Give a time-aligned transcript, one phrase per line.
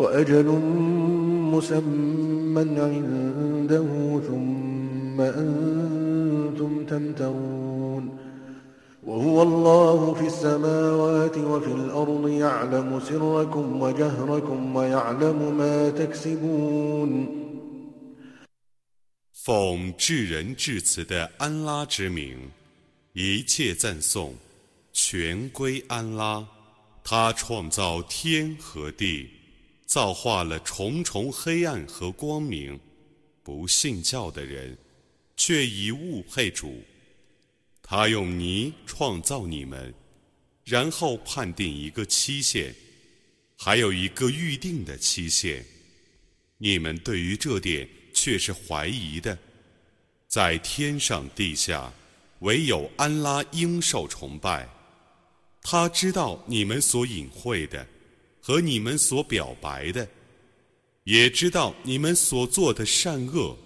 [0.00, 0.46] وأجل
[1.54, 8.18] مسمى عنده ثم أنتم تمترون
[9.02, 17.28] وهو الله في السماوات وفي الأرض يعلم سركم وجهركم ويعلم ما تكسبون
[19.46, 22.36] 奉至仁至慈的安拉之名，
[23.12, 24.34] 一切赞颂
[24.92, 26.44] 全归安拉。
[27.04, 29.28] 他创造天和地，
[29.91, 32.79] 造化了重重黑暗和光明。
[33.43, 34.77] 不信教的人
[35.35, 36.81] 却以物配主。
[37.83, 39.93] 他用泥创造你们，
[40.63, 42.73] 然后判定一个期限，
[43.57, 45.65] 还有一个预定的期限。
[46.57, 47.85] 你们对于这点。
[48.13, 49.35] 却是怀疑的，
[50.27, 51.91] 在天上地下，
[52.39, 54.67] 唯有安拉应受崇拜。
[55.61, 57.87] 他知道你们所隐晦的
[58.50, 60.08] 和你们所表白的，
[61.04, 63.56] 也知道你们所做的善恶。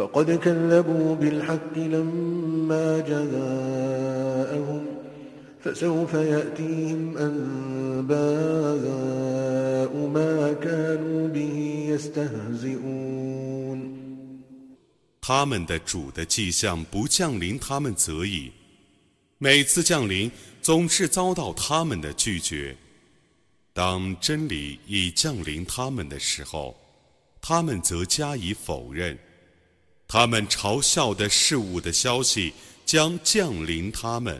[0.00, 4.82] فقد كذبوا بالحق لما جاءهم
[5.60, 8.20] فسوف يأتيهم أنباء
[10.14, 13.93] ما كانوا به يستهزئون
[15.27, 18.51] 他们的主的迹象不降临他们则已，
[19.39, 20.31] 每次降临
[20.61, 22.77] 总是遭到他们的拒绝。
[23.73, 26.79] 当真理已降临他们的时候，
[27.41, 29.17] 他们则加以否认。
[30.07, 32.53] 他们嘲笑的事物的消息
[32.85, 34.39] 将降临他们。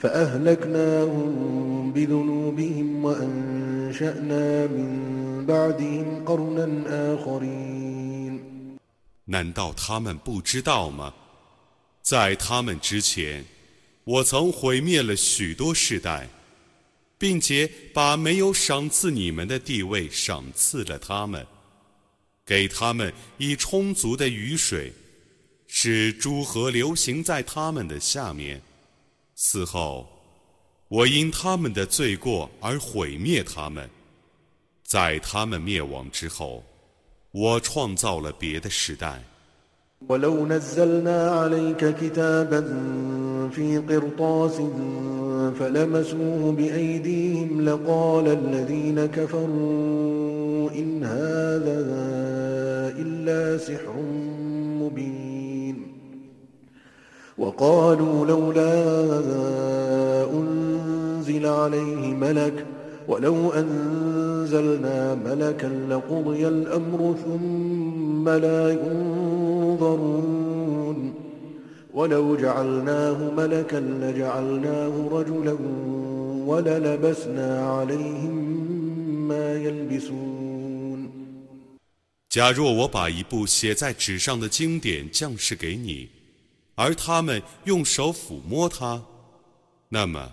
[0.00, 6.66] فأهلكناهم بذنوبهم وأنشأنا من بعدهم قرنا
[7.14, 8.40] آخرين
[9.26, 11.14] 难道他们不知道吗？
[12.02, 13.44] 在他们之前，
[14.04, 16.28] 我曾毁灭了许多世代，
[17.16, 21.46] 并且把没有赏赐你们的地位赏赐了他们。
[22.44, 24.92] 给他们以充足的雨水，
[25.66, 28.60] 使诸河流行在他们的下面。
[29.38, 30.06] 此后，
[30.88, 33.88] 我因他们的罪过而毁灭他们。
[34.82, 36.62] 在他们灭亡之后，
[37.32, 39.20] 我创造了别的时代。
[45.58, 51.78] فلمسوه بأيديهم لقال الذين كفروا إن هذا
[53.02, 53.94] إلا سحر
[57.38, 58.74] وقالوا لولا
[60.32, 62.66] أنزل عليه ملك
[63.08, 70.44] ولو أنزلنا ملكا لقضي الأمر ثم لا ينظرون
[71.96, 72.00] 假
[82.50, 86.08] 若我把一部写在纸上的经典降世给你，
[86.79, 89.03] 而他们用手抚摸它，
[89.89, 90.31] 那么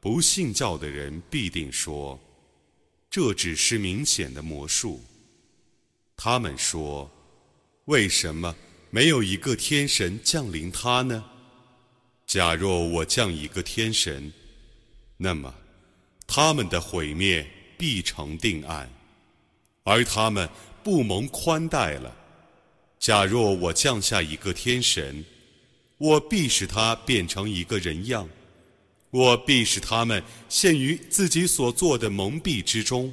[0.00, 2.18] 不信教的人必定说，
[3.10, 5.04] 这只是明显的魔术。
[6.16, 7.10] 他们说，
[7.84, 8.56] 为什么？
[8.88, 11.22] 没有一个天神降临他呢？
[12.26, 14.32] 假若我降一个天神，
[15.18, 15.54] 那么
[16.26, 17.46] 他们的毁灭
[17.76, 18.88] 必成定案，
[19.84, 20.48] 而他们
[20.82, 22.16] 不蒙宽待了。
[22.98, 25.22] 假若我降下一个天神，
[25.98, 28.28] 我必使他变成一个人样，
[29.10, 33.12] 我必使他们陷于自己所做的蒙蔽之中。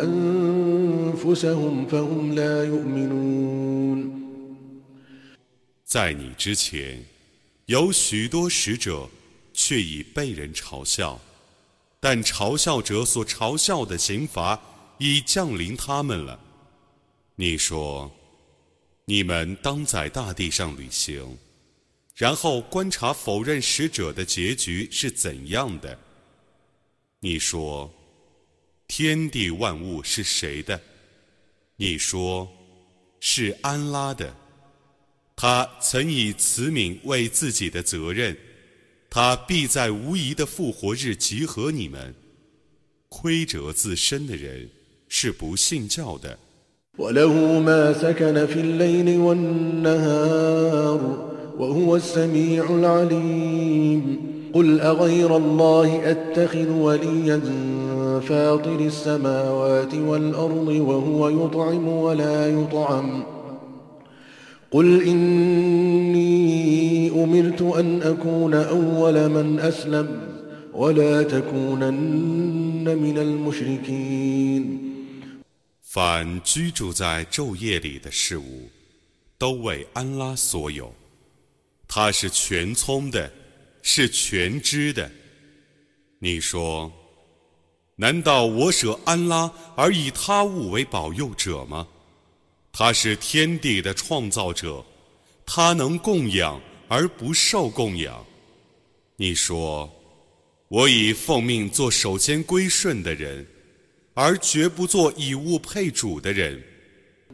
[0.00, 4.12] أنفسهم فهم لا يؤمنون
[5.84, 7.04] 在你之前，
[7.66, 9.08] 有许多使者，
[9.52, 11.20] 却已被人嘲笑，
[12.00, 14.58] 但嘲笑者所嘲笑的刑罚
[14.98, 16.40] 已降临他们了。
[17.36, 18.10] 你说，
[19.04, 21.36] 你们当在大地上旅行，
[22.14, 25.98] 然后观察否认使者的结局是怎样的。
[27.20, 27.92] 你说，
[28.87, 30.79] 天地万物是谁的？
[31.75, 32.47] 你说，
[33.19, 34.33] 是安拉的。
[35.35, 38.35] 他曾以慈悯为自己的责任，
[39.09, 42.15] 他必在无疑的复活日集合你们。
[43.09, 44.69] 亏折自身的人
[45.07, 46.37] 是不信教的。
[54.56, 57.40] وله ما سكن في الليل والنهار وهو السميع العليم قل أغير الله أتخذ وليا
[58.20, 63.24] فاطر السماوات والأرض وهو يطعم ولا يطعم
[64.70, 66.30] قل إني
[67.24, 70.28] أمرت أن أكون أول من أسلم
[70.74, 74.78] ولا تكونن من المشركين
[75.94, 78.70] 凡居住在昼夜里的事物，
[79.38, 80.92] 都为安拉所有。
[81.86, 83.30] 他是全聪的，
[83.89, 85.09] 是全知的。
[86.19, 86.91] 你说，
[87.95, 91.87] 难道我舍安拉而以他物为保佑者吗？
[92.73, 94.85] 他是天地的创造者，
[95.45, 98.25] 他能供养而不受供养。
[99.15, 99.89] 你说，
[100.67, 103.47] 我已奉命做首先归顺的人。
[104.13, 106.61] 而绝不做以物配主的人。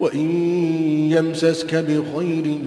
[0.00, 0.30] وإن
[1.10, 2.58] يمسسك بخير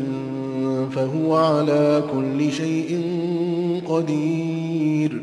[0.91, 2.91] فهو على كل شيء
[3.87, 5.21] قدير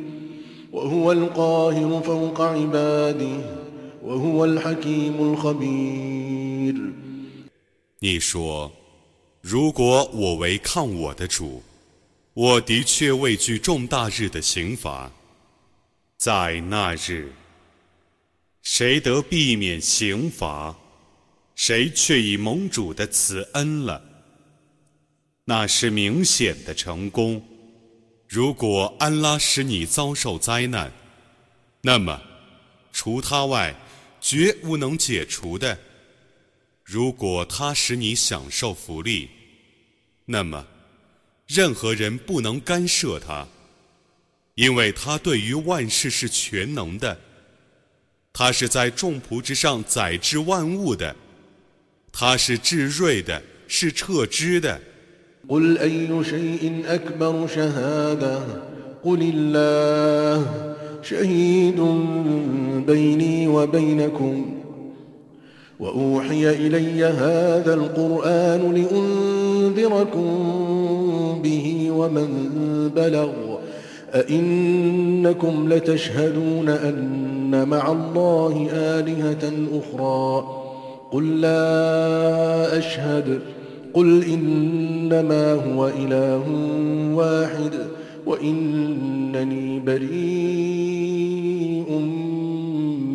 [0.73, 3.37] وهو القاهر فوق عباده
[4.05, 6.75] وهو الحكيم الخبير
[7.99, 8.71] 你说，
[9.41, 11.63] 如果我违抗我的主，
[12.35, 15.11] 我的确畏惧重大日的刑罚。
[16.19, 17.33] 在那日，
[18.63, 20.77] 谁得避免刑罚，
[21.64, 24.04] 谁却以盟主的慈恩了。
[25.46, 27.40] 那是明显的成功。
[28.28, 30.92] 如果安拉使你遭受灾难，
[31.82, 32.20] 那么
[32.92, 33.76] 除他外，
[34.20, 35.78] 绝无能解除的。
[36.84, 39.30] 如果他使你享受福利，
[40.26, 40.66] 那么
[41.46, 43.48] 任何人不能干涉他，
[44.56, 47.22] 因为他对于万事是全能的。
[48.34, 51.16] 他是在众仆之上载治万物的，
[52.13, 54.81] 他是至睿的，是彻知的。
[55.49, 58.39] قل أي شيء أكبر شهادة
[59.05, 60.47] قل الله
[61.03, 61.81] شهيد
[62.87, 64.61] بيني وبينكم
[65.79, 70.29] وأوحي إلي هذا القرآن لأنذركم
[71.43, 72.29] به ومن
[72.97, 73.33] بلغ
[74.15, 80.60] أئنكم لتشهدون أن مع الله آلهة أخرى
[81.11, 83.43] قل لا أشهد
[83.95, 86.45] قل إنما هو إله
[87.15, 87.91] واحد
[88.27, 90.09] وإنني بريء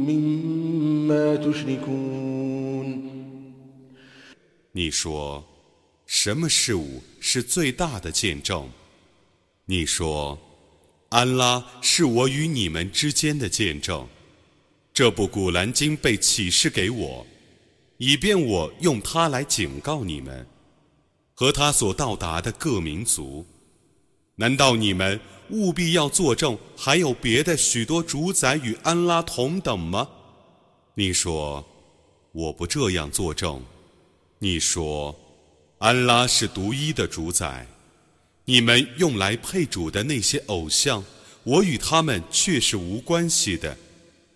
[0.07, 3.11] مما تشركون
[4.73, 5.43] 你说，
[6.05, 8.69] 什么事物是最大的见证？
[9.65, 10.39] 你说，
[11.09, 14.07] 安拉是我与你们之间的见证。
[14.93, 17.25] 这部古兰经被启示给我，
[17.98, 20.46] 以便我用它来警告你们
[21.34, 23.46] 和他所到达的各民族。
[24.36, 25.18] 难道你们
[25.50, 30.08] 务必要作证，还有别的许多主宰与安拉同等吗？
[30.94, 31.64] 你说，
[32.32, 33.62] 我不这样作证。
[34.38, 35.14] 你说，
[35.78, 37.66] 安拉是独一的主宰。
[38.44, 41.02] 你们用来配主的那些偶像，
[41.44, 43.76] 我与他们却是无关系的。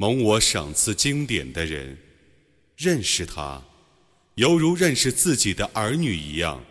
[0.00, 1.98] 蒙我赏赐经典的人，
[2.74, 3.62] 认识他，
[4.36, 6.64] 犹如认识自己的儿女一样。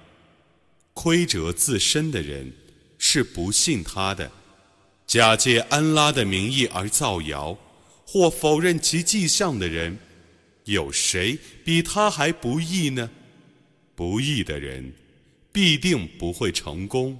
[0.95, 2.51] 亏折自身的人
[2.98, 4.31] 是不信他的，
[5.05, 7.55] 假借安拉的名义而造谣，
[8.03, 10.00] 或否认其迹象的人，
[10.63, 13.12] 有谁比他还不义呢？
[13.93, 14.91] 不义的人
[15.51, 17.19] 必定不会成功。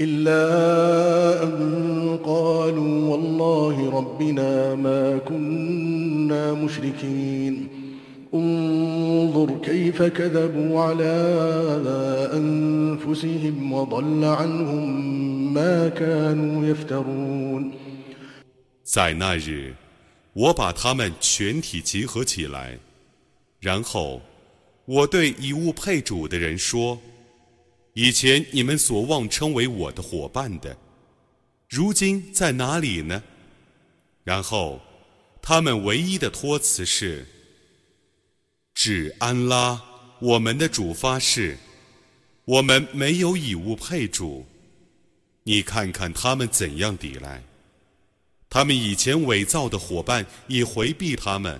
[0.00, 7.68] إلا أن قالوا والله ربنا ما كنا مشركين
[8.34, 11.14] انظر كيف كذبوا على
[12.32, 14.84] أنفسهم وضل عنهم
[15.54, 17.72] ما كانوا يفترون
[18.82, 19.74] 在那日，
[20.32, 22.78] 我把他们全体集合起来，
[23.60, 24.22] 然后
[24.86, 26.98] 我对以物配主的人说。
[27.99, 30.77] 以前你们所妄称为我的伙伴的，
[31.67, 33.23] 如今在哪里呢？
[34.23, 34.79] 然后，
[35.41, 37.25] 他们唯一的托辞是
[38.75, 39.81] ：“指安拉，
[40.19, 41.57] 我们的主发誓，
[42.45, 44.45] 我们没有以物配主。
[45.41, 47.41] 你看看他们怎样抵赖，
[48.47, 51.59] 他们以前伪造的伙伴已回避他们。”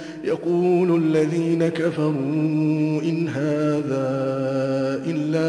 [0.24, 4.08] يقول الذين كفروا إن هذا
[5.06, 5.48] إلا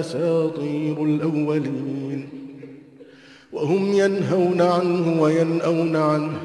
[0.00, 2.28] أساطير الأولين
[3.52, 6.40] وهم ينهون عنه وينأون عنه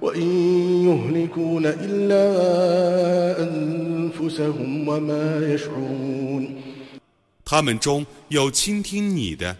[0.00, 0.28] وإن
[0.88, 2.24] يهلكون إلا
[3.42, 6.56] أنفسهم وما يشعرون
[7.44, 9.56] 他们中有倾听你的，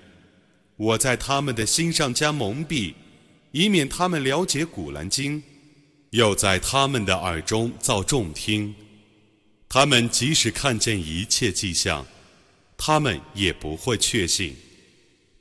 [0.76, 2.95] 我在他们的心上加蒙蔽，
[3.53, 5.43] 以免他们了解古兰经。
[6.12, 8.74] 又在他们的耳中造众听，
[9.70, 12.06] 他们即使看见一切迹象，
[12.77, 14.56] 他们也不会确信。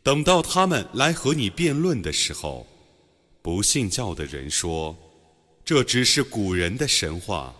[0.02, 2.66] 等到他们来和你辩论的时候，
[3.42, 4.96] 不信教的人说，
[5.64, 7.54] 这只是古人的神话。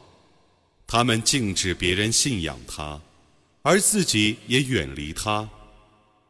[0.87, 3.01] 他们禁止别人信仰他，
[3.63, 5.49] 而自己也远离他。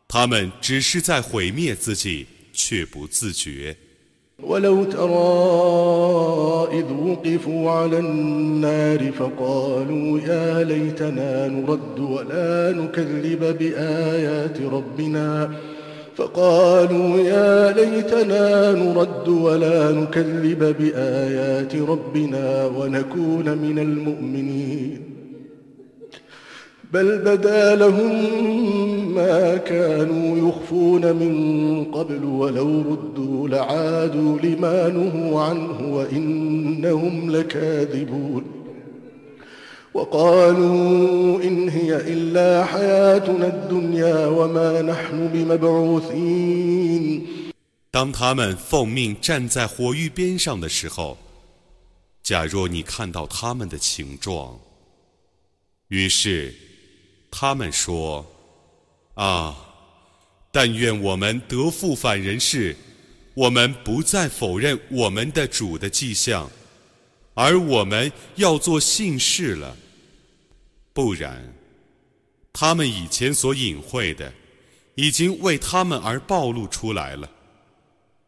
[0.08, 3.76] 他们只是在毁灭自己，却不自觉。
[4.46, 15.50] ولو ترى إذ وقفوا على النار فقالوا يا ليتنا نرد ولا نكذب بآيات ربنا
[16.16, 25.09] فقالوا يا ليتنا نرد ولا نكذب بآيات ربنا ونكون من المؤمنين
[26.93, 37.31] بل بدا لهم ما كانوا يخفون من قبل ولو ردوا لعادوا لما نهوا عنه وإنهم
[37.31, 38.43] لكاذبون
[39.93, 47.27] وقالوا إن هي إلا حياتنا الدنيا وما نحن بمبعوثين
[47.91, 51.17] 当他们奉命站在火域边上的时候，
[52.21, 54.59] 假若你看到他们的形状，
[55.87, 56.53] 于是
[57.30, 58.26] 他们说
[59.14, 59.56] ：“啊，
[60.50, 62.76] 但愿我们得复返人世，
[63.34, 66.50] 我们不再否认我们的主的迹象。
[67.34, 69.76] 而我们要做信士了。
[70.92, 71.54] 不然，
[72.52, 74.32] 他们以前所隐晦的，
[74.96, 77.30] 已经为他们而暴露出来了。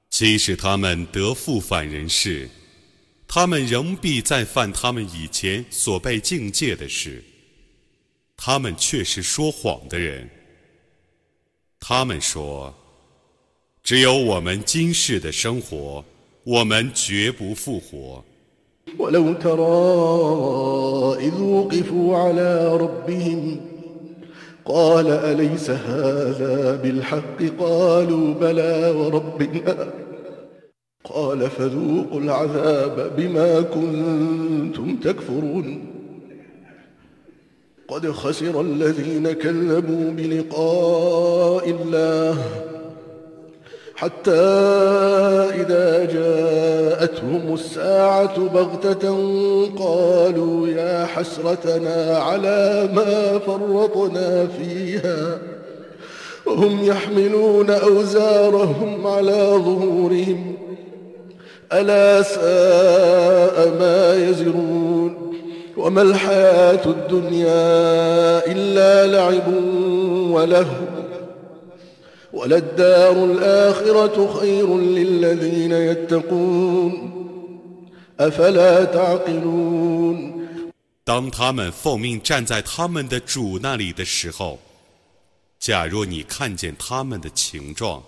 [0.09, 2.49] 即使他们得复反人世，
[3.27, 7.23] 他们仍必再犯他们以前所被境界的事。
[8.42, 10.30] 他们却是说谎的人。
[11.80, 16.04] 他们说：“只有我们今世的生活，
[16.44, 18.24] 我们绝不复活。”
[18.98, 23.60] ولو ترى إذ وقفوا على ربهم
[24.66, 29.94] قال أليس هذا بالحق قالوا بلى وربنا
[31.04, 35.91] قال فذوقوا العذاب بما كنتم تكفرون
[37.93, 42.37] قد خسر الذين كذبوا بلقاء الله
[43.97, 44.41] حتى
[45.61, 49.09] إذا جاءتهم الساعة بغتة
[49.79, 55.39] قالوا يا حسرتنا على ما فرطنا فيها
[56.47, 60.57] وهم يحملون أوزارهم على ظهورهم
[61.73, 65.22] ألا ساء ما يزرون
[65.78, 69.48] وما الحياة الدنيا إلا لعب
[70.32, 70.88] ولهو
[72.34, 76.92] وللدار الآخرة خير للذين يتقون
[78.20, 80.38] أفلا تعقلون
[81.04, 84.60] 当他们奉命站在他们的主那里的时候，
[85.58, 88.04] 假若你看见他们的情状，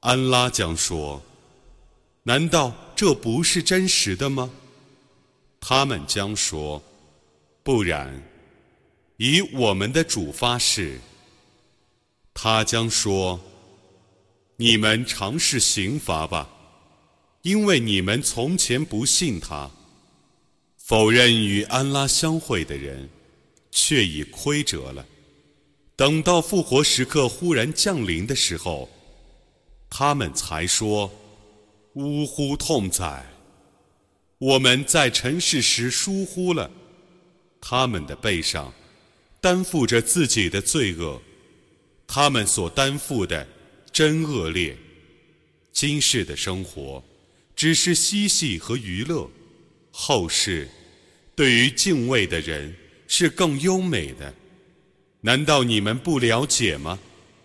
[0.00, 4.50] 安拉将说：“难道这不是真实的吗？”
[5.61, 6.81] 他们将说
[7.63, 8.21] ：“不然，
[9.17, 10.99] 以我们的主发誓。”
[12.33, 13.39] 他将说
[14.57, 16.49] ：“你们尝试刑罚吧，
[17.43, 19.69] 因为你们从前不信他，
[20.77, 23.07] 否认与安拉相会的人，
[23.69, 25.05] 却已亏折了。
[25.95, 28.89] 等到复活时刻忽然降临的时候，
[29.89, 31.11] 他们才说
[31.93, 33.30] ：‘呜呼，痛哉！
[34.41, 36.71] 我们在尘世时疏忽了。’
[37.61, 38.73] 他们的背上
[39.39, 41.21] 担负着自己的罪恶。”
[42.13, 43.47] 他们所担负的
[43.91, 44.75] 真恶劣，
[45.71, 47.01] 今世的生活
[47.55, 49.29] 只是嬉戏和娱乐，
[49.91, 50.67] 后世
[51.35, 52.75] 对于敬畏的人
[53.07, 54.33] 是更优美的。
[55.21, 56.99] 难道你们不了解吗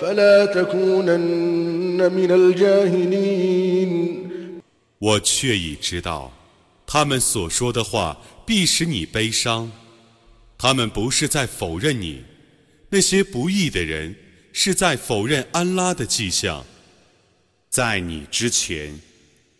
[0.00, 3.90] فلا تكونن من الجاهلين
[4.98, 6.32] 我却已知道，
[6.86, 9.70] 他们所说的话必使你悲伤，
[10.58, 12.22] 他们不是在否认你，
[12.90, 14.14] 那些不义的人
[14.52, 16.64] 是在否认安拉的迹象。
[17.70, 18.98] 在你之前，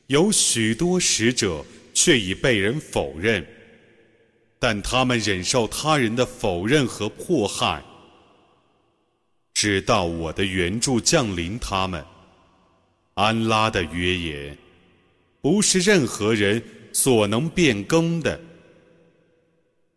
[0.09, 3.47] 有许多使者却已被人否认，
[4.59, 7.83] 但他们忍受他人的否认和迫害，
[9.56, 12.06] 直到我的援助降临他们。
[13.16, 14.58] 安拉的约言，
[15.42, 18.40] 不是任何人所能变更的。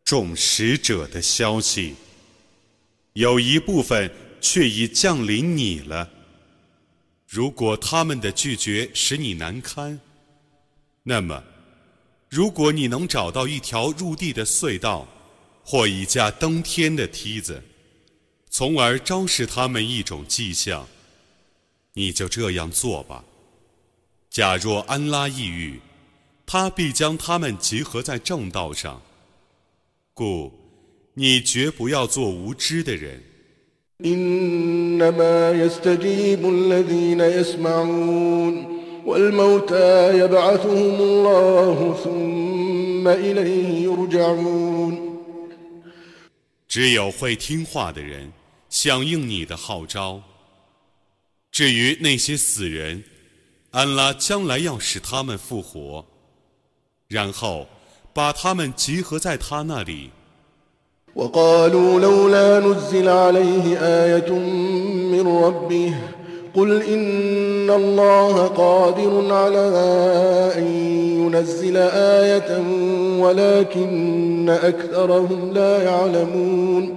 [0.04, 1.94] 众使者的消息，
[3.14, 6.08] 有一部分却已降临你了。
[7.26, 10.00] 如果他们的拒绝使你难堪，
[11.02, 11.42] 那么，
[12.30, 15.06] 如果你能找到一条入地的隧道，
[15.64, 17.62] 或一架登天的梯子，
[18.58, 20.84] 从而昭示他们一种迹象。
[21.94, 23.24] 你就这样做吧。
[24.30, 25.80] 假若安拉抑郁
[26.44, 29.00] 他必将他们集合在正道上。
[30.12, 30.52] 故
[31.14, 33.22] 你绝不要做无知的人。
[46.66, 48.30] 只有会听话的人
[48.69, 50.21] 响应你的号召。
[51.51, 53.03] 至于那些死人，
[53.71, 56.05] 安拉将来要使他们复活，
[57.07, 57.67] 然后
[58.13, 60.11] 把他们集合在他那里。
[61.15, 64.31] وقالوا لولا نزل عليه آية
[65.13, 65.93] من ربه
[66.55, 69.65] قل إن الله قادر على
[70.57, 70.63] أن
[71.21, 72.57] ينزل آية
[73.19, 76.96] ولكن أكثرهم لا يعلمون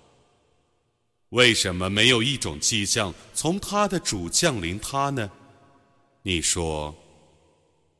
[1.31, 5.29] 为什么没有一种迹象从他的主降临他呢？”
[6.23, 6.95] 你说：“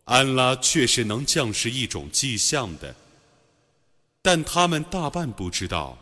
[0.06, 2.96] 安拉却是能降示一种迹象的，
[4.22, 5.98] 但他们大半不知道。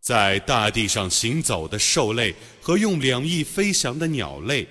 [0.00, 4.68] 在大地上行走的兽类和用两翼飞翔的鸟类，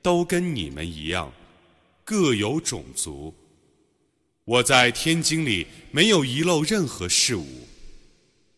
[0.00, 1.32] 都跟你们一样，
[2.04, 3.34] 各有种族。
[4.44, 7.46] 我在天经里没有遗漏任何事物。”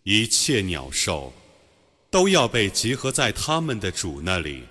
[0.08, 1.32] 一切鸟兽
[2.15, 4.63] 都要被集合在他们的主那里。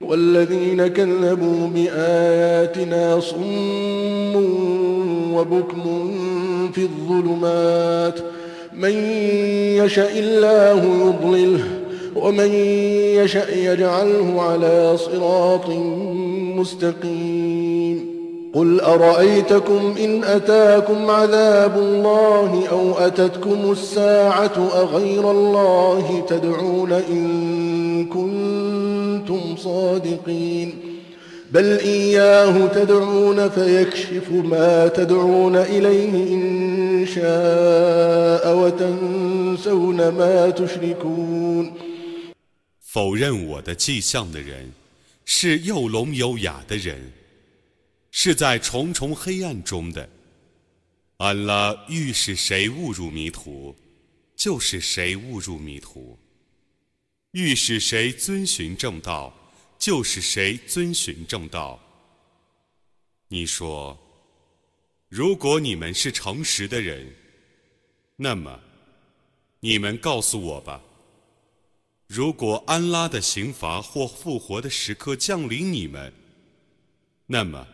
[0.00, 4.34] والذين كذبوا بآياتنا صم
[5.34, 6.12] وبكم
[6.72, 8.20] في الظلمات
[8.72, 8.92] من
[9.82, 11.64] يشاء الله يضلله
[12.14, 12.52] ومن
[13.18, 15.68] يشاء يجعله على صراط
[16.58, 18.11] مستقيم
[18.54, 27.24] قل أرأيتكم إن أتاكم عذاب الله أو أتتكم الساعة أغير الله تدعون إن
[28.08, 30.74] كنتم صادقين
[31.52, 41.72] بل إياه تدعون فيكشف ما تدعون إليه إن شاء وتنسون ما تشركون
[42.80, 44.72] 否认我的迹象的人，
[45.24, 46.96] 是又聋又哑的人，
[48.15, 50.07] 是在重重黑暗中的。
[51.17, 53.75] 安拉欲使谁误入迷途，
[54.35, 56.15] 就是谁误入迷途；
[57.31, 59.33] 欲使谁遵循正道，
[59.79, 61.79] 就是谁遵循正道。
[63.29, 63.97] 你说，
[65.09, 67.11] 如果你们是诚实的人，
[68.15, 68.59] 那么，
[69.59, 70.83] 你们告诉我吧。
[72.05, 76.13] 如果安拉的刑罚或复活的时刻降临你们，
[77.25, 77.67] 那么，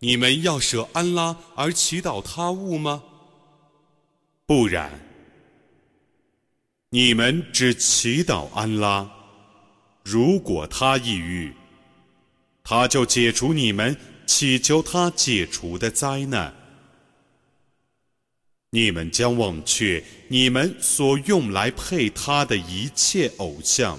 [0.00, 3.02] 你们要舍安拉而祈祷他物吗？
[4.46, 4.90] 不然，
[6.88, 9.10] 你们只祈祷安拉，
[10.02, 11.54] 如果他抑郁，
[12.64, 13.94] 他就解除你们
[14.26, 16.54] 祈求他解除的灾难。
[18.70, 23.98] 你们将忘却你们所用来配他的一切偶像。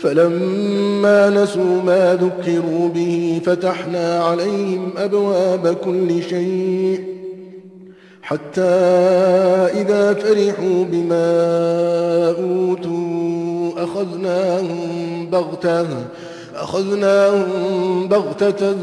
[0.00, 7.04] فلما نسوا ما ذكروا به فتحنا عليهم أبواب كل شيء
[8.22, 8.70] حتى
[9.80, 11.30] إذا فرحوا بما
[12.28, 15.86] أوتوا أخذناهم بغتة
[16.54, 18.76] أخذناهم بغتة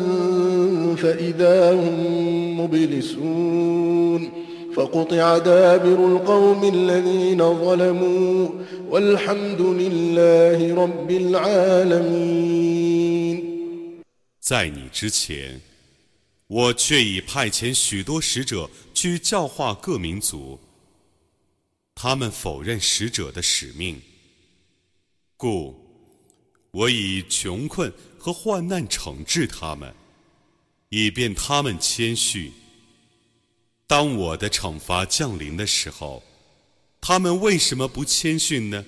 [0.95, 8.48] فإذا هم مبلسون فقطع دابر القوم الذين ظلموا
[8.88, 12.42] والحمد لله رب العالمين
[14.40, 15.60] 在你之前，
[16.46, 20.58] 我却已派遣许多使者去教化各民族，
[21.94, 24.00] 他们否认使者的使命，
[25.36, 25.74] 故
[26.70, 29.94] 我以穷困和患难惩治他们，
[30.88, 32.50] 以便他们谦虚。
[33.87, 36.21] 当我的惩罚降临的时候，
[36.99, 38.85] 他们为什么不谦逊呢？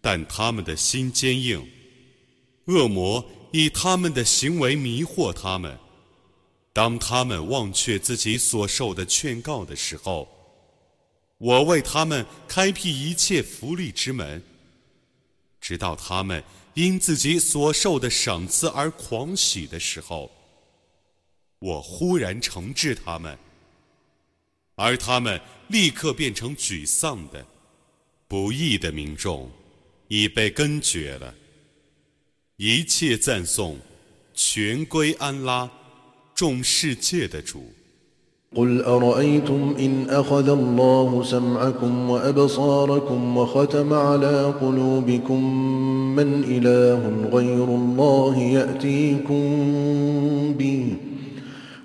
[0.00, 1.70] 但他们的心坚硬，
[2.64, 5.78] 恶魔以他们的行为迷惑他们，
[6.72, 10.26] 当他们忘却自己所受的劝告的时候，
[11.36, 14.42] 我为他们开辟一切福利之门，
[15.60, 20.30] 直到他们因自己所受的赏赐而狂喜的时候，
[21.58, 23.38] 我忽然惩治他们，
[24.79, 27.45] 而他们立刻变成沮丧的、
[28.27, 29.49] 不义的民众，
[30.07, 31.33] 已被根绝了。
[32.57, 33.77] 一切赞颂
[34.33, 35.69] 全归安拉。
[36.35, 37.63] 众世界的主。
[38.55, 45.43] قل أرأيتم إن أخذ الله سمعكم وأبصاركم وختم على قلوبكم
[46.15, 49.43] من إله غير الله يأتيكم
[50.53, 50.95] به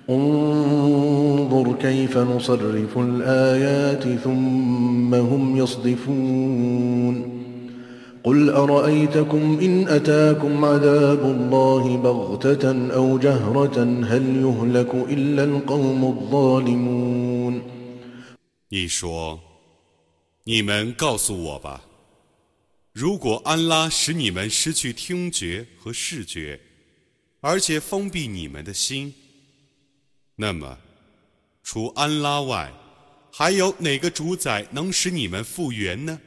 [0.09, 7.41] انظر كيف نصرف الآيات ثم هم يصدفون
[8.23, 17.61] قل أرأيتكم إن أتاكم عذاب الله بغتة أو جهرة هل يهلك إلا القوم الظالمون
[18.69, 19.39] 你说，
[20.45, 21.81] 你们告诉我吧，
[22.93, 26.59] 如果安拉使你们失去听觉和视觉，
[27.41, 29.13] 而且封闭你们的心，
[30.36, 30.78] 那么，
[31.62, 32.72] 除安拉外，
[33.32, 36.20] 还有哪个主宰能使你们复原呢？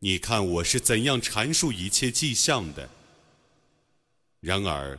[0.00, 2.90] 你看我是怎样阐述一切迹象的。
[4.40, 4.98] 然而，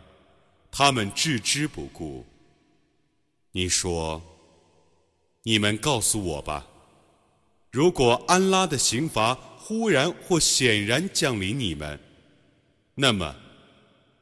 [0.71, 2.25] 他们置之不顾。
[3.51, 4.21] 你说
[5.43, 6.67] ：“你们告诉我吧，
[7.71, 11.99] 如果安拉的刑罚忽然或显然降临你们，
[12.95, 13.35] 那么，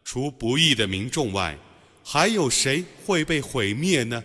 [0.04, 1.58] 除不义的民众外，
[2.05, 4.23] 还有谁会被毁灭呢？”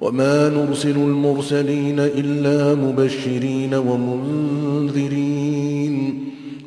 [0.00, 5.16] وما نرسل المرسلين إلا مبشرين ومنذرين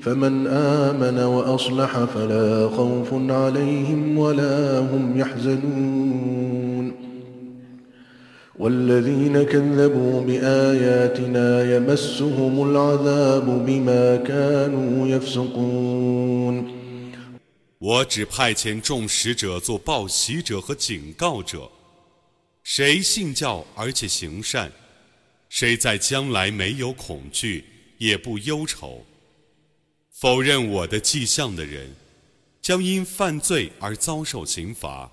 [0.02, 6.91] فمن آمن وأصلح فلا خوف عليهم ولا هم يحزنون
[8.60, 16.72] والذين كذبوا بآياتنا يمسهم العذاب بما كانوا يفسقون
[17.85, 21.70] 我只派遣众使者做报喜者和警告者。
[22.62, 24.73] 谁信教而且行善，
[25.51, 27.62] 谁在将来没有恐惧
[27.99, 29.05] 也不忧愁。
[30.11, 31.94] 否认我的迹象的人，
[32.62, 35.12] 将因犯罪而遭受刑罚。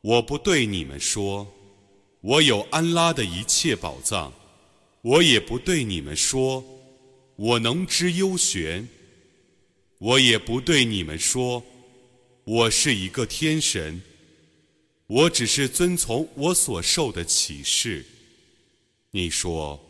[0.00, 1.46] 我不对你们说，
[2.20, 4.32] 我有安拉的一切宝藏；
[5.02, 6.64] 我也不对你们说，
[7.36, 8.86] 我能知幽玄；
[9.98, 11.62] 我也不对你们说，
[12.44, 14.00] 我是一个天神。
[15.08, 18.04] 我只是遵从我所受的启示。
[19.10, 19.80] 你说，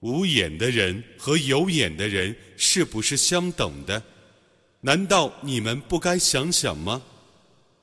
[0.00, 4.02] 无眼的人和有眼的人是不是相等的？
[4.80, 7.02] 难道你们不该想想吗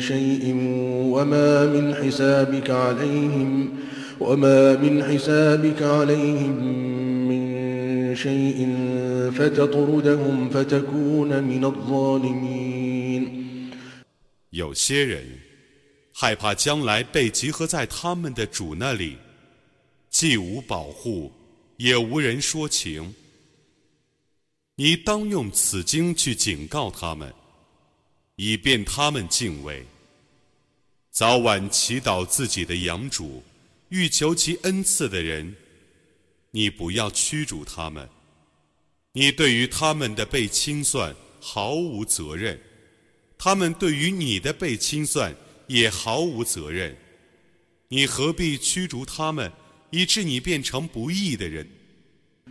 [0.00, 0.44] شيء
[1.14, 3.70] وما من حسابك عليهم
[4.20, 6.54] وما من حسابك عليهم
[7.28, 8.58] من شيء
[9.36, 13.46] فتطردهم فتكون من الظالمين
[14.50, 15.22] 有些人
[16.14, 19.18] 害怕将来被集合在他们的主那里，
[20.08, 21.30] 既无保护，
[21.76, 23.14] 也无人说情。
[24.76, 27.32] 你当用此经去警告他们，
[28.43, 29.85] 以便他们敬畏，
[31.11, 33.43] 早晚祈祷自己的养主，
[33.89, 35.55] 欲求其恩赐的人。
[36.49, 38.09] 你不要驱逐他们，
[39.11, 42.59] 你对于他们的被清算毫无责任，
[43.37, 45.35] 他们对于你的被清算。
[45.67, 46.97] 也毫无责任，
[47.89, 49.49] 你何必驱逐他们，
[49.91, 51.65] 以致你变成不义的人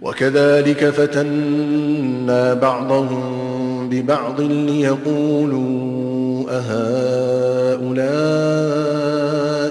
[0.03, 5.71] ？وكذلك فتنا بعضهم ببعض ليقولوا
[6.51, 7.91] أهؤلاء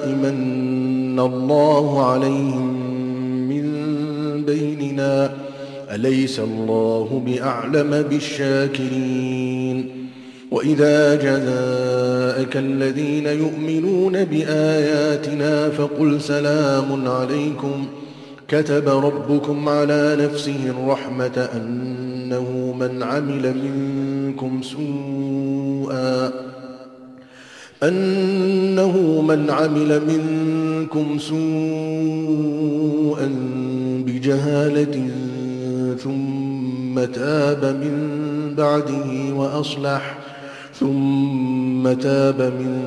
[0.07, 2.69] من الله عليهم
[4.99, 5.31] حسنا
[5.95, 9.89] أليس الله بأعلم بالشاكرين
[10.51, 17.85] وإذا جاءك الذين يؤمنون بآياتنا فقل سلام عليكم
[18.49, 26.31] كتب ربكم على نفسه الرحمة أنه من عمل منكم سوءا.
[27.83, 31.39] أنه من عمل منكم سوءا
[34.05, 35.09] بجهالة
[36.03, 38.19] ثم تاب من
[38.57, 40.17] بعده وأصلح
[40.73, 42.79] ثم تاب من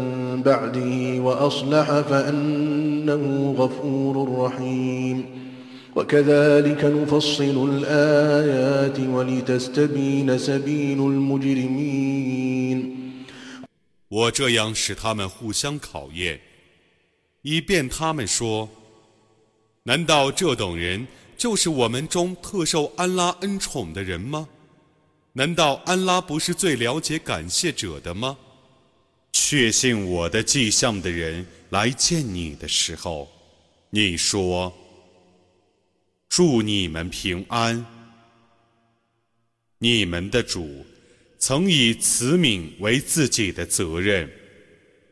[0.44, 5.31] بعده وأصلح فأنه غفور رحيم.
[5.95, 12.97] وكذلك نفصل الآيات ولتستبين سبيل المجرمين
[14.09, 16.39] 我这样使他们互相考验，
[17.41, 18.69] 以便他们说：
[19.83, 24.47] 难道这等人就是我们中特受安拉恩宠的人吗？
[25.33, 28.37] 难道安拉不是最了解感谢者的吗？
[29.33, 33.27] 确信我的迹象的人来见你的时候，
[33.89, 34.73] 你说：
[36.34, 37.84] 祝你们平安。
[39.80, 40.82] 你们的主。
[41.38, 44.30] 曾以慈悯为自己的责任，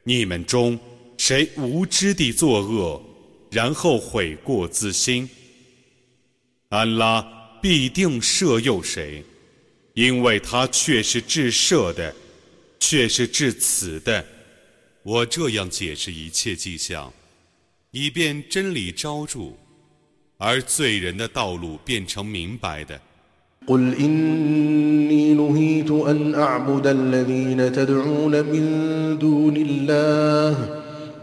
[0.05, 0.79] 你们中
[1.19, 3.03] 谁无知地作恶，
[3.51, 5.29] 然后悔过自新？
[6.71, 7.21] 安拉
[7.61, 9.23] 必定赦宥谁，
[9.93, 12.15] 因为他却是至赦的，
[12.79, 14.25] 却是至慈的。
[15.03, 17.13] 我这样解释一切迹象，
[17.91, 19.53] 以便真理昭著，
[20.40, 23.00] 而罪人的道路变成明白的。
[23.68, 28.66] قل إني نهيت أن أعبد الذين تدعون من
[29.20, 30.56] دون الله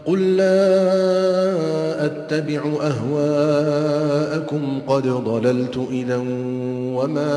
[0.05, 6.17] قل لا أتبع أهواءكم قد ضللت إذا
[6.97, 7.35] وما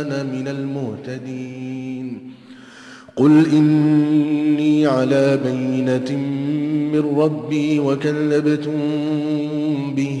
[0.00, 2.32] أنا من المهتدين
[3.16, 6.16] قل إني على بينة
[6.92, 8.72] من ربي وكذبتم
[9.96, 10.20] به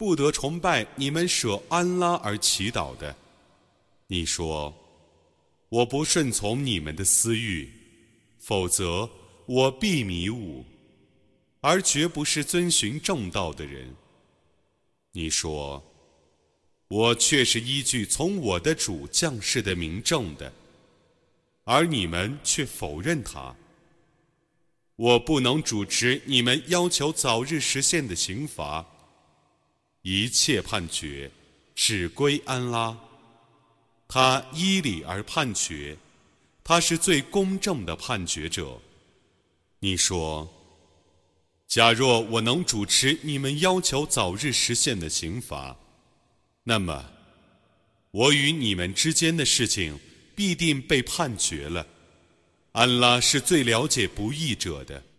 [0.00, 3.14] 不得崇拜你们舍安拉而祈祷的，
[4.06, 4.74] 你说
[5.68, 7.70] 我不顺从你们的私欲，
[8.38, 9.06] 否则
[9.44, 10.64] 我必迷雾，
[11.60, 13.94] 而绝不是遵循正道的人。
[15.12, 15.84] 你说
[16.88, 20.50] 我却是依据从我的主降世的明证的，
[21.64, 23.54] 而你们却否认他。
[24.96, 28.86] 我不能主持你们要求早日实现的刑罚。
[30.02, 31.30] 一切判决
[31.74, 32.96] 只归安拉，
[34.08, 35.96] 他依理而判决，
[36.64, 38.80] 他是最公正的判决者。
[39.80, 40.48] 你说，
[41.66, 45.76] 假若我能主持你们要求早日实现的刑罚，
[46.64, 47.10] 那么
[48.10, 49.98] 我与你们之间的事情
[50.34, 51.86] 必定被判决了。
[52.72, 55.02] 安拉是最了解不义者的。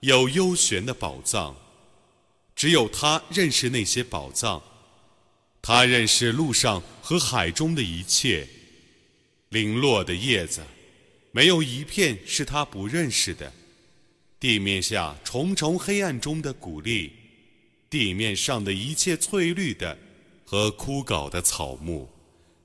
[0.00, 1.56] 有幽玄的宝藏，
[2.54, 4.62] 只有他认识那些宝藏。
[5.60, 8.48] 他认识路上和海中的一切，
[9.48, 10.62] 零落的叶子，
[11.32, 13.52] 没有一片是他不认识的。
[14.38, 17.12] 地面下重重黑暗中的谷粒，
[17.90, 19.98] 地面上的一切翠绿的
[20.44, 22.08] 和枯槁的草木，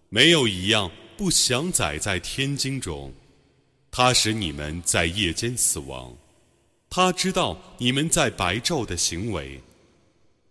[0.10, 3.12] 没有一样不详载在天经中。
[3.90, 6.16] 他使你们在夜间死亡，
[6.96, 9.60] 他知道你们在白昼的行为，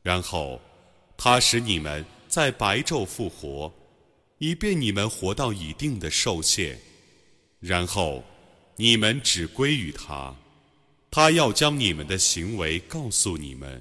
[0.03, 0.61] 然后
[1.16, 3.72] 他使你们在白昼复活，
[4.38, 6.76] 以便你们活到一定的寿限，
[7.61, 8.24] 然后
[8.74, 10.34] 你们只归于他，
[11.12, 13.80] 他要将你们的行为告诉你们。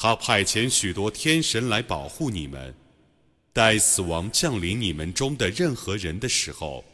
[0.00, 2.72] 他派遣许多天神来保护你们。
[3.52, 6.84] 待死亡降临你们中的任何人的时候，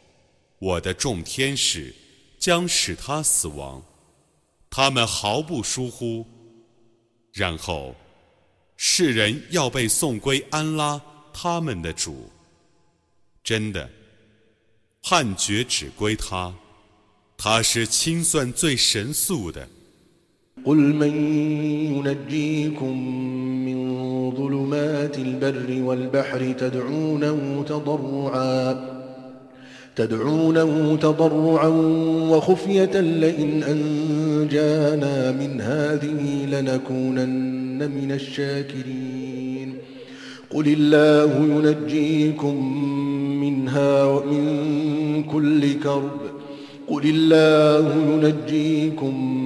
[0.57, 1.93] 我的众天使
[2.39, 3.85] 将使他死亡，
[4.71, 6.25] 他们毫不疏忽。
[7.31, 7.95] 然后，
[8.75, 10.99] 世人要被送归安拉
[11.31, 12.27] 他们的主。
[13.43, 13.87] 真的，
[15.03, 16.51] 判决只归他，
[17.37, 19.69] 他是清算最神速的。
[20.65, 21.13] قل من
[21.95, 23.09] ينجيكم
[23.65, 28.95] من ظلمات البر والبحر تدعونه تضرعا
[29.95, 31.67] تدعونه تضرعا
[32.29, 39.75] وخفية لئن أنجانا من هذه لنكونن من الشاكرين.
[40.49, 42.55] قل الله ينجيكم
[43.41, 46.19] منها ومن كل كرب
[46.87, 49.45] قل الله ينجيكم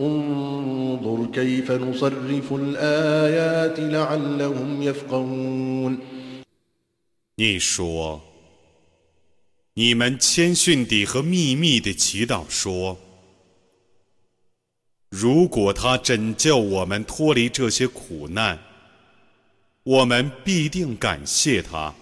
[0.00, 5.98] انظر كيف نصرف الآيات لعلهم يفقهون
[7.36, 12.98] 你说：“你们谦逊地和秘密地祈祷说：
[15.08, 18.58] 如果他拯救我们脱离这些苦难，
[19.82, 21.94] 我们必定感谢他。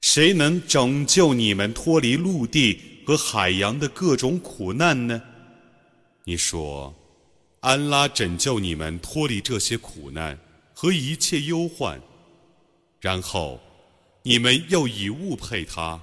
[0.00, 5.22] 谁能拯救你们脱离陆地和海洋的各种苦难呢？”
[6.27, 6.93] 你说
[7.61, 10.37] ：“安拉拯救你们脱离这些苦难
[10.73, 12.01] 和一切忧患。”
[12.99, 13.61] 然后，
[14.23, 16.01] 你们又以物配他。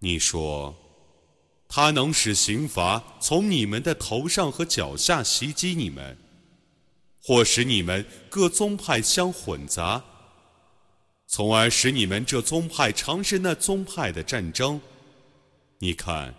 [0.00, 0.76] 你说，
[1.66, 6.18] 他能使刑罚从你们的头上和脚下袭击你们，
[7.22, 10.04] 或使你们各宗派相混杂，
[11.26, 14.78] 从而使你们这宗派尝试那宗派的战争。
[15.78, 16.34] 你看，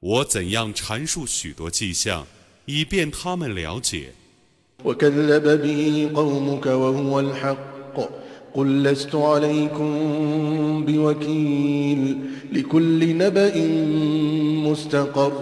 [0.00, 2.26] 我怎样阐述许多迹象，
[2.66, 4.12] 以便他们了解。
[4.84, 8.10] وكذب به قومك وهو الحق
[8.54, 12.18] قل لست عليكم بوكيل
[12.52, 13.56] لكل نبأ
[14.68, 15.32] مستقر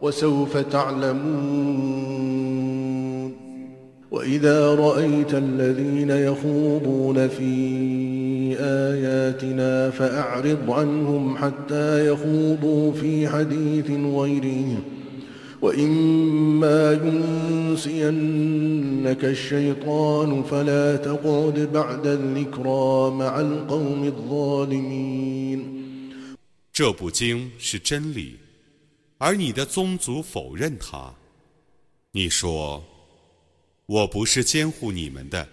[0.00, 2.16] وسوف تعلمون
[4.10, 14.82] وإذا رأيت الذين يخوضون في آياتنا فأعرض عنهم حتى يخوضوا في حديث غيره
[15.62, 16.92] وإما
[17.72, 25.76] ينسينك الشيطان فلا تقعد بعد الذكرى مع القوم الظالمين
[26.72, 28.36] 这部经是真理，
[29.16, 31.14] 而你的宗族否认它。
[32.12, 32.89] 你说：“
[33.91, 35.49] 我不是监护你们的。”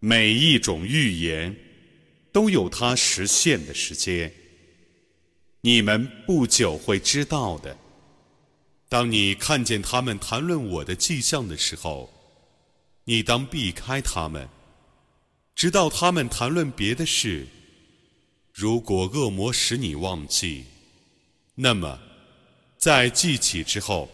[0.00, 1.56] 每一种预言
[2.32, 4.32] 都有它实现的时间，
[5.60, 7.78] 你们不久会知道的。
[8.88, 12.12] 当你看见他们谈论我的迹象的时候，
[13.04, 14.48] 你当避开他们，
[15.54, 17.46] 直到他们谈论别的事。
[18.52, 20.64] 如果恶魔使你忘记，
[21.54, 22.00] 那么
[22.76, 24.10] 在记起之后，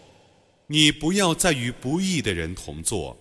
[0.68, 3.18] 你不要再与不义的人同坐。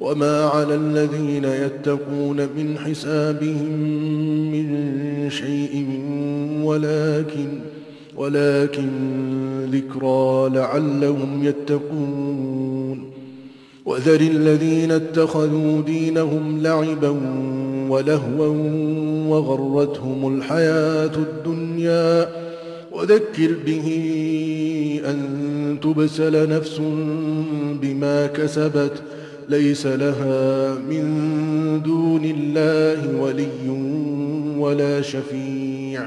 [0.00, 3.72] وما على الذين يتقون من حسابهم
[4.52, 5.86] من شيء
[6.62, 7.60] ولكن
[8.16, 8.90] ولكن
[9.72, 13.10] ذكرى لعلهم يتقون
[13.84, 17.08] وذر الذين اتخذوا دينهم لعبا
[17.88, 18.46] ولهوا
[19.28, 22.28] وغرتهم الحياة الدنيا
[22.92, 23.86] وذكر به
[25.04, 26.81] أن تبسل نفس
[27.81, 29.03] بما كسبت
[29.49, 33.69] ليس لها من دون الله ولي
[34.57, 36.03] ولا شفيع.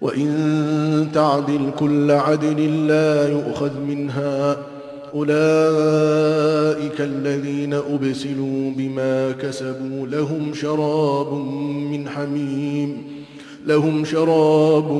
[0.00, 4.56] وإن تعدل كل عدل لا يؤخذ منها.
[5.14, 11.32] أولئك الذين أبسلوا بما كسبوا لهم شراب
[11.90, 13.11] من حميم.
[13.65, 14.91] لهم شراب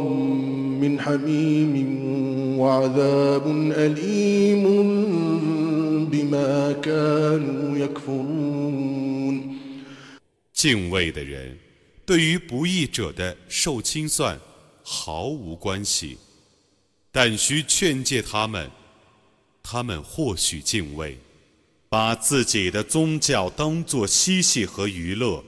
[0.82, 1.74] من حميم
[2.60, 4.64] وعذاب أليم
[6.10, 9.58] بما كانوا يكفرون
[10.54, 11.58] 敬畏的人，
[12.06, 14.40] 对于不义者的受清算
[14.84, 16.18] 毫无关系，
[17.12, 18.70] 但需劝诫他们。
[19.70, 21.18] 他们或许敬畏，
[21.90, 25.44] 把自己的宗教当作嬉戏和娱乐，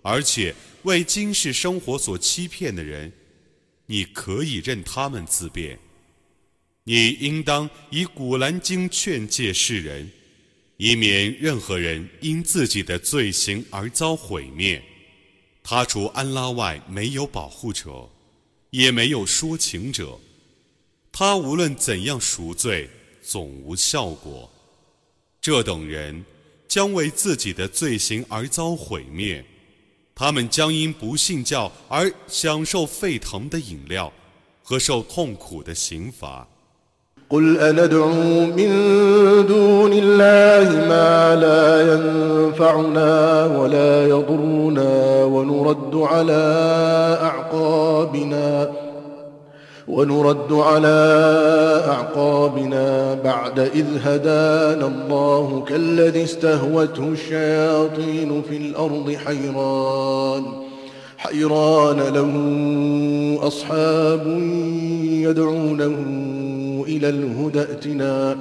[0.00, 3.11] 而且 为今世生活所欺骗的人，
[3.85, 5.79] 你可以任他们自辩。
[6.83, 10.11] 你应当以古兰经劝诫世人，
[10.77, 14.83] 以免任何人因自己的罪行而遭毁灭。
[15.63, 18.09] 他除安拉外没有保护者，
[18.69, 20.19] 也没有说情者。
[21.11, 22.89] 他无论怎样赎罪。
[23.25, 24.51] 总无效果。
[25.39, 26.25] 这等人
[26.67, 29.41] 将为自己的罪行而遭毁灭，
[30.14, 34.12] 他们将因不信教而享受沸腾的饮料
[34.62, 36.46] 和受痛苦的刑罚。
[45.28, 46.42] ونرد على
[47.22, 48.70] أعقابنا
[53.23, 60.43] بعد إذ هدانا الله كالذي استهوته الشياطين في الأرض حيران.
[61.17, 62.33] حيران له
[63.47, 64.27] أصحاب
[65.03, 65.97] يدعونه
[66.87, 68.37] إلى الهدى ائتنا.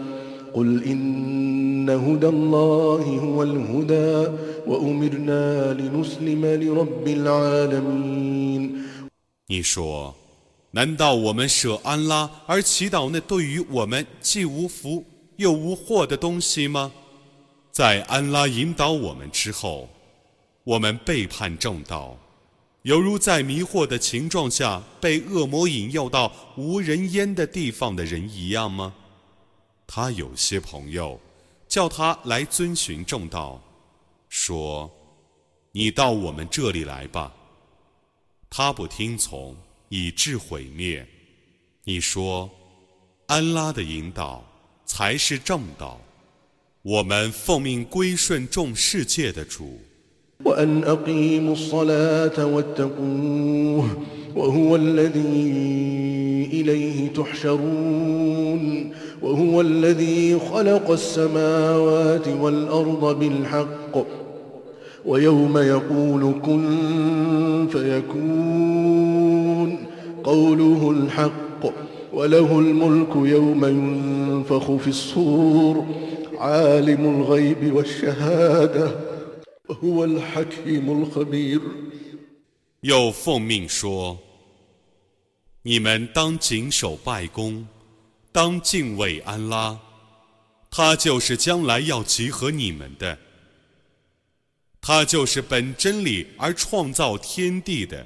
[0.54, 4.30] قل إن هدى الله هو الهدى
[4.66, 8.82] وأمرنا لنسلم لرب العالمين.
[10.74, 15.04] 难道我们舍安拉而祈祷那对于我们既无福
[15.36, 16.90] 又无祸的东西吗？
[17.70, 19.88] 在安拉引导我们之后，
[20.64, 22.16] 我们背叛正道，
[22.82, 28.94] 犹如在迷惑的情状下被恶魔引诱到无人烟的地方的人一样吗？
[29.86, 31.20] 他有些朋友
[31.68, 33.60] 叫他来遵循正道，
[34.30, 34.90] 说
[35.72, 37.30] ：“你到我们这里来吧。”
[38.48, 39.54] 他不听从。
[39.91, 41.05] 以致毁灭。
[41.83, 42.49] 你说，
[43.27, 44.43] 安拉的引导
[44.85, 46.01] 才是正道。
[46.81, 49.79] 我们奉命归顺众世界的主。
[50.43, 54.05] وأن أقيموا الصلاة واتقوه
[54.35, 64.05] وهو الذي إليه تحشرون وهو الذي خلق السماوات والأرض بالحق
[65.05, 69.27] ويوم يقول كن فيكون
[70.23, 71.73] قوله الحق
[72.13, 75.85] وله الملك يوم ينفخ في الصور
[76.37, 78.95] عالم الغيب والشهادة
[79.69, 81.61] وهو الحكيم الخبير
[82.81, 84.17] 又奉命说：“
[85.63, 87.67] 你们当谨守拜功，
[88.31, 89.79] 当敬畏安拉，
[90.69, 93.17] 他就是将来要集合你们的。”
[94.79, 98.05] 他就是本真理而创造天地的。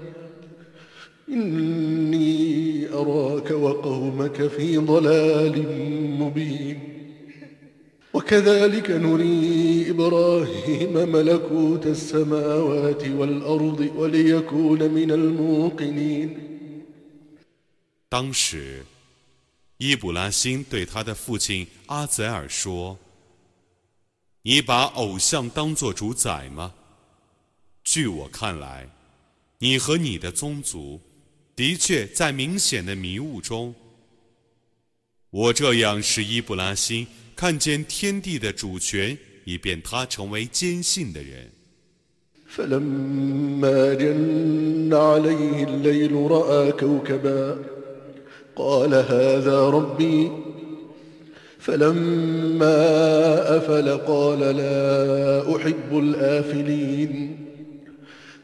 [1.30, 5.56] إني أراك وقومك في ضلال
[6.20, 6.80] مبين
[8.14, 16.42] وكذلك نري إبراهيم ملكوت السماوات والأرض وليكون من الموقنين
[18.08, 18.84] 当时，
[19.78, 22.98] 伊卜拉欣对他的父亲阿泽尔说。
[24.42, 26.72] 你把偶像当作主宰吗？
[27.82, 28.88] 据我看来，
[29.58, 31.00] 你和你的宗族
[31.54, 33.74] 的确在明显的迷雾中。
[35.30, 41.50] 我这样使伊布拉欣看见天地的主权，以便他成为坚信的人。
[42.48, 47.58] فلما جن عليه الليل راى كوكبا
[48.56, 50.30] قال هذا ربي
[51.58, 52.76] فلما
[53.56, 57.36] افل قال لا احب الافلين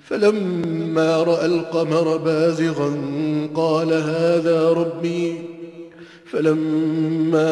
[0.09, 2.91] فلما راى القمر بازغا
[3.55, 5.43] قال هذا ربي
[6.27, 7.51] فلما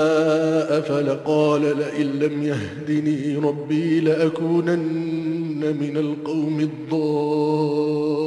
[0.78, 8.20] افل قال لئن لم يهدني ربي لاكونن من القوم الضالين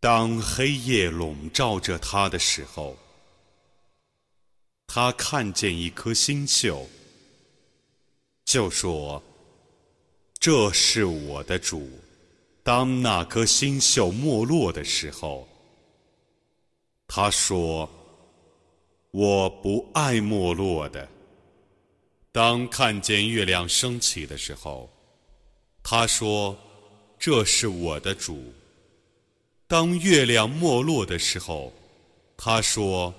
[0.00, 2.96] 当黑夜笼罩着他的时候，
[4.86, 6.86] 他看见一颗星宿，
[8.44, 9.22] 就说：“
[10.41, 11.87] 这是我的主。”
[12.63, 15.47] 当那颗星宿没落的时候，
[17.07, 17.89] 他说
[19.11, 21.07] ：“我不爱没落的。”
[22.31, 24.89] 当看见月亮升起的时候，
[25.81, 26.57] 他说
[27.17, 28.53] ：“这是我的主。”
[29.67, 31.73] 当月亮没落的时候，
[32.37, 33.13] 他说：“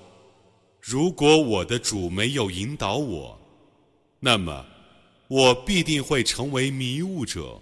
[0.81, 3.39] 如果我的主没有引导我，
[4.21, 4.65] 那么
[5.32, 7.62] 我必定会成为迷雾者。”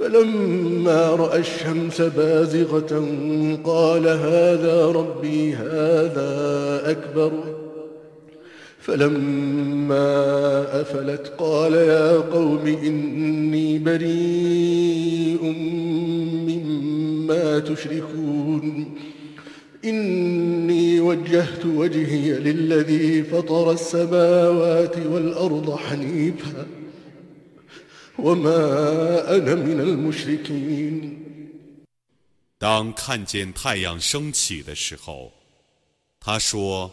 [0.00, 3.08] فلما راى الشمس بازغه
[3.64, 6.30] قال هذا ربي هذا
[6.90, 7.32] اكبر
[8.80, 10.06] فلما
[10.80, 15.42] افلت قال يا قوم اني بريء
[16.48, 18.94] مما تشركون
[19.84, 26.66] اني وجهت وجهي للذي فطر السماوات والارض حنيفا
[28.18, 31.16] وما انا من المشركين
[32.58, 35.32] 当看见太阳升起的时候，
[36.20, 36.90] 他说：“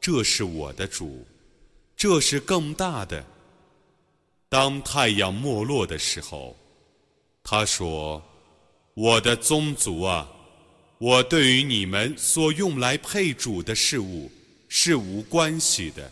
[0.00, 1.26] 这是我的主，
[1.94, 3.22] 这是更大的。”
[4.48, 6.56] 当太阳没落的时候，
[7.44, 10.26] 他说：“我的宗族啊，
[11.05, 14.31] 我对于你们所用来配主的事物
[14.69, 16.09] 是无关系的。”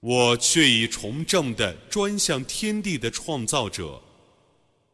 [0.00, 4.00] 我却以崇正的专向天地的创造者，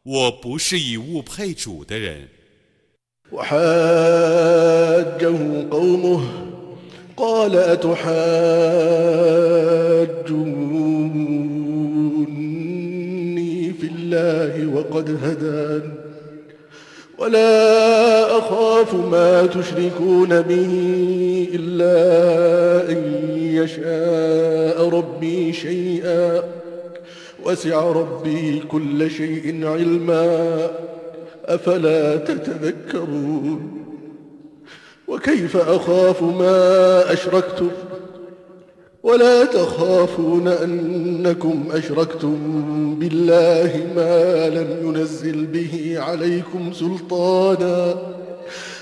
[0.03, 2.29] 我不是以物配主的人。
[17.23, 22.99] ولا أخاف ما تشركون به إلا أن
[23.39, 26.43] يشاء ربي شيئا.
[27.45, 30.71] وسع ربي كل شيء علما.
[31.45, 33.85] أفلا تتذكرون؟
[35.09, 37.71] وكيف أخاف ما أشركتم؟
[39.03, 42.37] ولا تخافون أنكم أشركتم
[43.01, 48.13] بالله ما لم ينزل به عليكم سلطانا.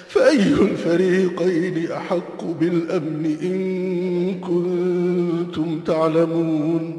[0.08, 6.96] فأي الفريقين أحق بالأمن إن كنتم تعلمون؟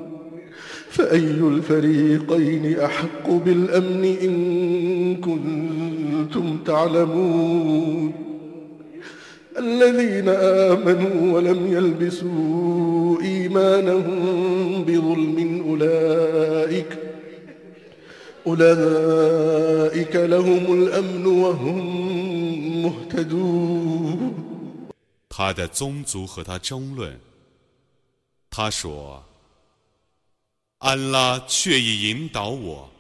[0.89, 8.30] فأي الفريقين أحق بالأمن إن كنتم تعلمون؟
[9.57, 15.36] الذين آمنوا ولم يلبسوا إيمانهم بظلم
[15.68, 16.98] أولئك
[18.46, 24.34] أولئك لهم الأمن وهم مهتدون
[25.30, 27.18] 他的宗族和他争论，
[28.50, 29.24] 他说：“
[30.78, 32.90] 安拉却已引导我，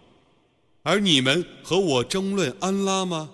[0.82, 3.30] 而你们和我争论安拉吗？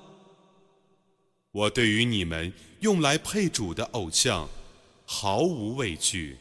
[1.53, 4.48] 我对于你们 用来配主的偶像
[5.06, 6.38] 毫无畏惧，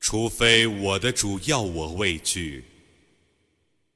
[0.00, 2.64] 除非我的主要我畏惧。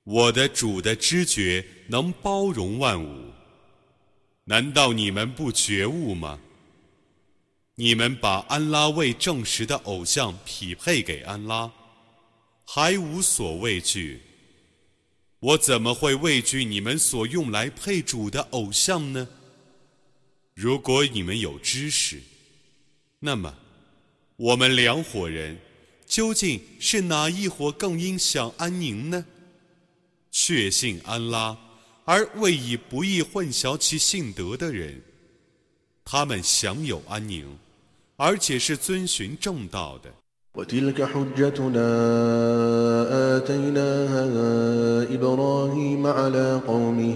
[0.05, 3.33] 我的主的知觉能包容万物，
[4.45, 6.39] 难道你们不觉悟吗？”
[7.77, 11.73] 你们把安拉为证实的偶像匹配给安拉，
[12.67, 14.21] 还无所畏惧。
[15.39, 19.27] 我怎么会畏惧你们所用来配主的偶像呢？
[20.60, 22.22] 如果你们有知识，
[23.20, 23.54] 那么
[24.36, 25.58] 我们两伙人
[26.06, 29.26] 究竟是哪一伙更应享安宁呢？
[30.32, 31.58] 确信安拉，
[32.06, 35.02] 而未以不义混淆其信德的人，
[36.04, 37.58] 他们享有安宁。
[38.18, 40.10] 而且是遵循正道的。
[40.56, 41.88] وتلك حجتنا
[43.38, 44.24] آتيناها
[45.16, 47.16] إبراهيم على قومه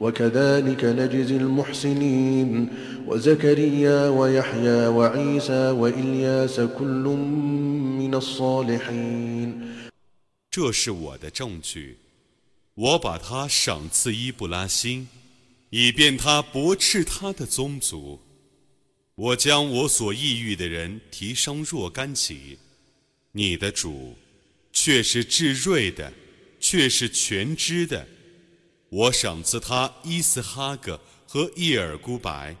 [0.00, 2.68] وكذلك نجزي المحسنين
[3.06, 7.04] وزكريا ويحيى وعيسى وإلياس كل
[7.98, 9.76] من الصالحين
[10.50, 11.96] 这是我的证据，
[12.74, 15.08] 我把他赏赐伊布拉辛，
[15.70, 18.20] 以便他驳斥他的宗族。
[19.14, 22.58] 我将我所抑郁的人提升若干级，
[23.32, 24.14] 你的主
[24.72, 26.12] 却是至睿的，
[26.60, 28.06] 却是全知的。
[28.91, 32.53] 我赏赐他伊斯哈格和伊尔孤白，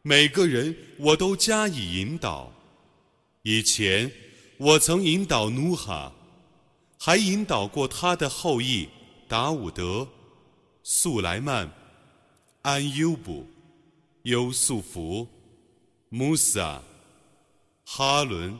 [0.00, 2.50] 每个人我都加以引导。
[3.42, 4.10] 以前
[4.56, 6.10] 我曾引导努哈，
[6.98, 8.88] 还引导过他的后裔
[9.28, 10.08] 达伍德、
[10.82, 11.70] 素莱曼、
[12.62, 13.46] 安优布、
[14.22, 15.28] 优素福。
[16.08, 16.82] 穆萨、
[17.84, 18.58] 哈伦，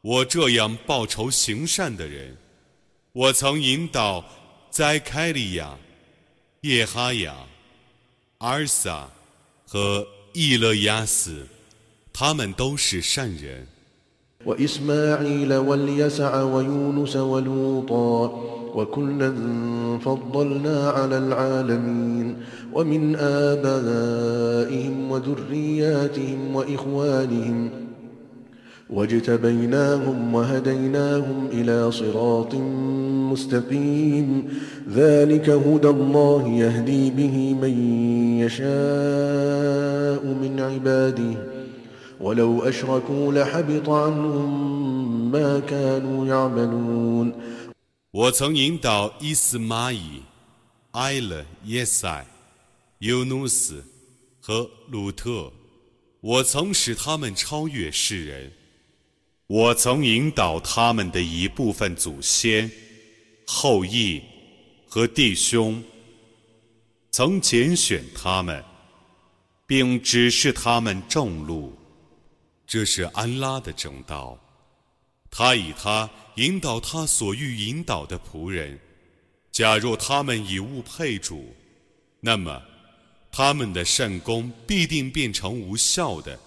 [0.00, 2.36] 我这样报仇行善的人，
[3.12, 4.24] 我曾引导
[4.70, 5.76] 在开利亚、
[6.61, 7.35] 叶哈雅、
[8.39, 9.09] 阿尔萨
[9.65, 11.47] 和伊勒亚斯，
[12.13, 13.67] 他们都是善人。
[18.77, 19.29] وكلا
[20.05, 22.27] فضلنا على العالمين
[22.73, 27.71] ومن آبائهم وذرياتهم وإخوانهم
[28.91, 32.55] واجتبيناهم وهديناهم إلى صراط
[33.31, 34.49] مستقيم
[34.89, 37.73] ذلك هدى الله يهدي به من
[38.39, 41.33] يشاء من عباده
[42.19, 47.33] ولو أشركوا لحبط عنهم ما كانوا يعملون
[48.11, 50.21] 我曾引导伊斯玛仪、
[50.91, 52.25] 埃勒耶塞、
[52.99, 53.83] 尤努斯
[54.39, 55.51] 和鲁特，
[56.21, 58.51] 我曾使他们超越世人。
[59.52, 62.70] 我曾引导他们的一部分祖先、
[63.46, 64.18] 后裔
[64.88, 65.84] 和弟兄，
[67.10, 68.64] 曾拣选他们，
[69.66, 71.76] 并指示他们正路。
[72.66, 74.38] 这是安拉的正道。
[75.30, 78.80] 他以他引导他所欲引导的仆人，
[79.50, 81.54] 假若他们以物配主，
[82.20, 82.62] 那么
[83.30, 86.40] 他们的善功必定变成无效的。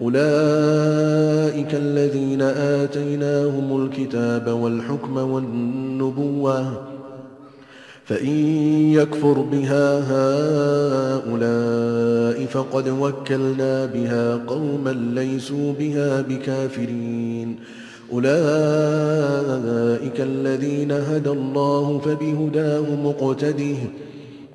[0.00, 6.82] أولئك الذين آتيناهم الكتاب والحكم والنبوة
[8.04, 8.36] فإن
[8.92, 9.98] يكفر بها
[11.18, 17.56] هؤلاء فقد وكلنا بها قوما ليسوا بها بكافرين.
[18.12, 18.30] أولئك
[20.20, 23.76] الذين هدى الله فبهداه مقتده.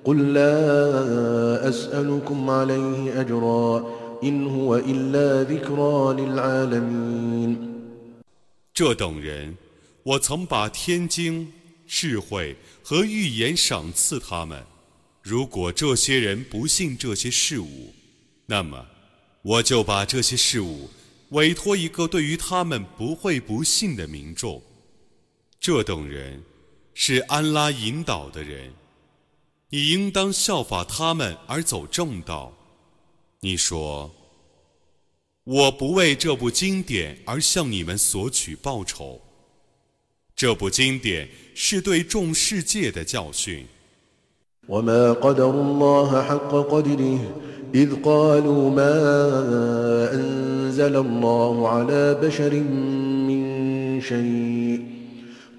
[0.05, 4.06] قل لا أسألكم عليه أجراً.
[4.22, 7.56] إن هو إلا ذكرى للعالمين
[8.72, 9.56] 这等人，
[10.02, 11.52] 我曾把天经、
[11.86, 14.64] 智慧和预言赏赐他们。
[15.22, 17.92] 如果这些人不信这些事物，
[18.46, 18.86] 那么
[19.42, 20.88] 我就把这些事物
[21.30, 24.62] 委托一个对于他们不会不信的民众，
[25.60, 26.42] 这等人
[26.94, 28.72] 是安拉引导的人，
[29.70, 32.52] 你应当效法他们而走正道。
[33.40, 34.10] 你说，
[35.44, 39.20] 我不为这部经典而向你们索取报酬。
[40.36, 43.66] 这部经典是对众世界的教训。
[47.74, 48.92] إذ قالوا ما
[50.12, 54.95] أنزل الله على بشر من شيء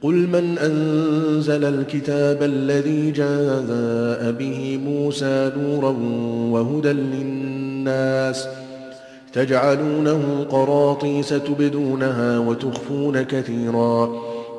[0.03, 5.96] قل من أنزل الكتاب الذي جاء به موسى نورا
[6.53, 8.49] وهدى للناس
[9.32, 14.11] تجعلونه قراطيس تبدونها وتخفون كثيرا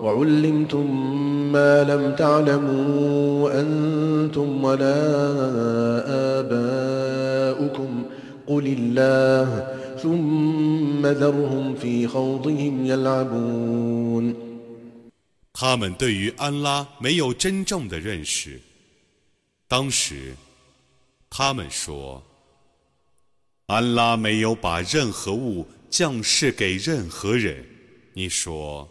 [0.04, 1.12] وعلمتم
[1.52, 4.96] ما لم تعلموا أنتم ولا
[6.40, 7.90] آباؤكم
[15.62, 18.62] 他们对于安拉没有真正的认识。
[19.68, 20.34] 当时，
[21.30, 22.24] 他们说
[23.68, 27.68] ：“安拉没有把任何物降世给任何人。”
[28.16, 28.90] 你说：“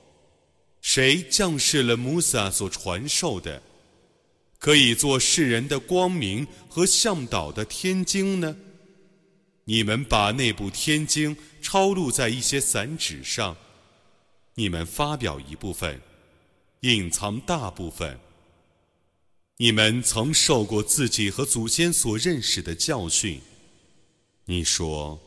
[0.82, 3.62] 谁降世了穆萨所传授的，
[4.58, 8.54] 可以做世人的光明和向导的天经呢？”
[9.64, 13.56] 你们把那部天经抄录在一些散纸上，
[14.54, 15.98] 你们发表一部分，
[16.81, 18.17] 隐藏大部分。
[19.57, 23.39] 你们曾受过自己和祖先所认识的教训。
[24.45, 25.19] 你说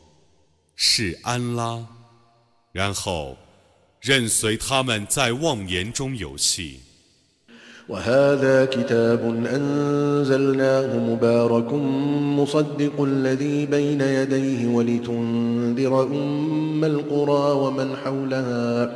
[0.75, 1.87] 是安拉，
[2.71, 3.37] 然后
[3.99, 6.81] 任随他们在妄言中游戏。
[7.89, 11.73] وهذا كتاب أنزلناه مبارك
[12.37, 18.95] مصدق الذي بين يديه ولتنذر أم القرى ومن حولها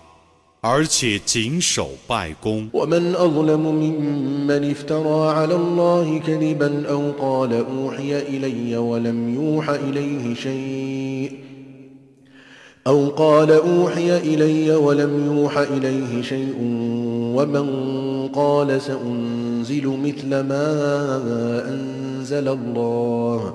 [0.60, 2.70] 而且谨守拜功。
[2.72, 11.32] ومن أظلم ممن افترى على الله كذبا أو قال أوحي إلي ولم يوح إليه شيء
[12.86, 16.54] أو قال أوحي إلي ولم يوح إليه شيء
[17.36, 17.66] ومن
[18.28, 20.66] قال سأنزل مثل ما
[21.68, 23.54] أنزل الله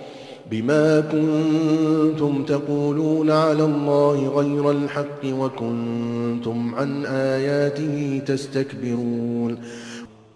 [0.50, 9.58] بما كنتم تقولون على الله غير الحق وكنتم عن آياته تستكبرون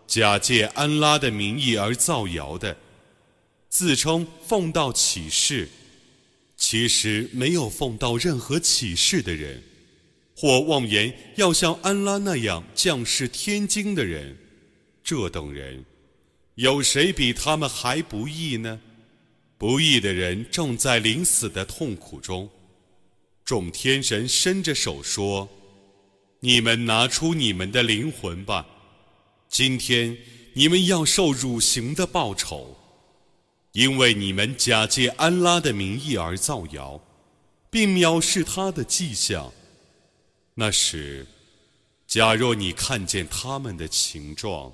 [0.06, 2.76] 假借安拉的名义而造谣的，
[3.68, 5.68] 自称奉到启示，
[6.56, 9.62] 其实没有奉到任何启示的人，
[10.36, 14.36] 或妄言要像安拉那样降世天经的人，
[15.04, 15.84] 这等人，
[16.56, 18.80] 有谁比他们还不义呢？
[19.57, 22.49] 不义的人正在临死的痛苦中，
[23.43, 25.47] 众天神伸着手说
[26.41, 28.65] ：“你们拿出你们的灵魂吧。”
[29.47, 30.17] 今天
[30.53, 32.75] 你们要受辱刑的报酬，
[33.71, 36.99] 因为你们假借安拉的名义而造谣，
[37.69, 39.53] 并藐视他的迹象。
[40.55, 41.25] 那时，
[42.05, 44.73] 假若你看见他们的情状，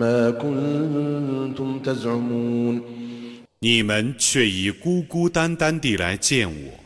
[0.00, 2.82] ما كنتم تزعمون
[3.58, 6.80] 你们却已孤孤单单地来见我，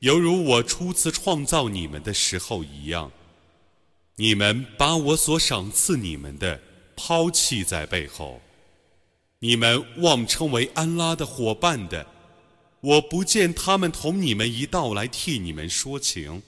[0.00, 3.10] 犹如我初次创造你们的时候一样。
[4.16, 6.60] 你们把我所赏赐你们的
[6.94, 8.40] 抛弃在背后，
[9.40, 12.06] 你们妄称为安拉的伙伴的，
[12.80, 16.42] 我不见他们同你们一道来替你们说情，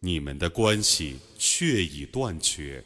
[0.00, 2.82] 你们的关系却已断绝，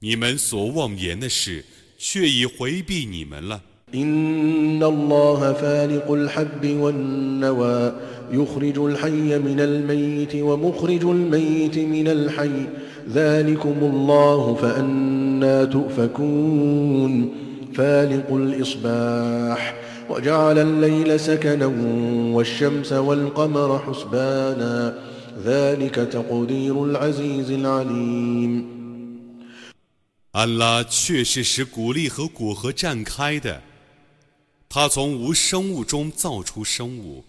[0.00, 1.64] 你们所妄言的事
[1.98, 3.62] 却已回避你们了。
[3.94, 7.92] إن الله فالق الحب والنوى
[8.32, 12.66] يخرج الحي من الميت ومخرج الميت من الحي
[13.12, 17.32] ذلكم الله فأنا تؤفكون
[17.74, 19.74] فالق الإصباح
[20.10, 21.66] وجعل الليل سكنا
[22.34, 24.94] والشمس والقمر حسبانا
[25.44, 28.76] ذلك تقدير العزيز العليم
[30.31, 33.61] 安拉确是使谷粒和果核绽开的，
[34.69, 37.25] 他从无生物中造出生物，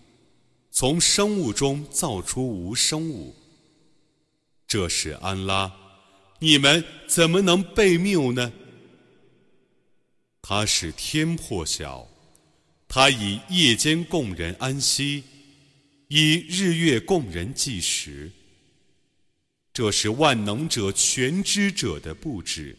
[0.70, 3.34] 从生物中造出无生物。
[4.68, 5.72] 这是安拉，
[6.38, 8.52] 你们怎么能被谬呢？
[10.40, 12.06] 他使天破晓，
[12.86, 15.24] 他以夜间供人安息，
[16.06, 18.30] 以日月供人计时。
[19.72, 22.78] 这是万能者、全知者的布置。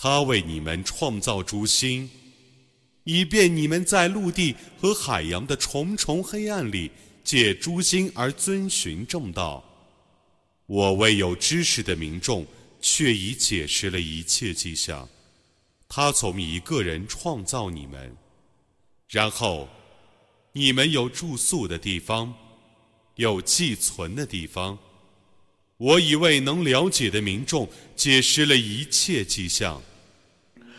[0.00, 2.08] 他为你们创造诸星，
[3.02, 6.88] 以便你们在陆地和海洋的重重黑暗里
[7.24, 9.64] 借诸星而遵循正道。
[10.66, 12.46] 我为有知识的民众，
[12.80, 15.08] 却已解释了一切迹象。
[15.88, 18.16] 他从一个人创造你们，
[19.08, 19.68] 然后
[20.52, 22.32] 你们有住宿的地方，
[23.16, 24.78] 有寄存的地方。
[25.76, 29.82] 我已为能了解的民众解释了一切迹象。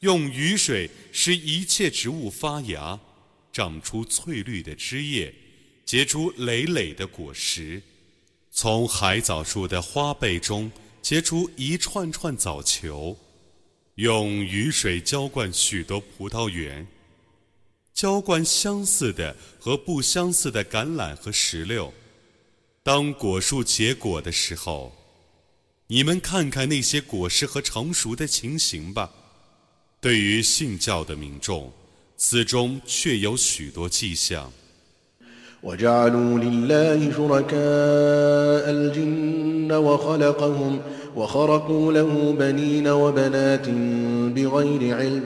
[0.00, 2.98] 用雨水使一切植物发芽，
[3.52, 5.34] 长出翠绿的枝叶，
[5.84, 7.82] 结出累累的果实。
[8.50, 10.72] 从海藻树的花背中
[11.02, 13.16] 结出一串串藻球，
[13.96, 16.86] 用雨水浇灌许多葡萄园，
[17.92, 21.92] 浇灌相似的和不相似的橄榄和石榴。
[22.82, 24.96] 当果树结果的时候，
[25.88, 29.12] 你们看看那些果实和成熟的情形吧。
[30.01, 31.71] 对于信教的民众，
[32.15, 34.51] 此中却有许多迹象。
[35.63, 40.79] وجعلوا لله شركاء الجن وخلقهم
[41.15, 43.69] وخرقوا له بنين وبنات
[44.35, 45.23] بغير علم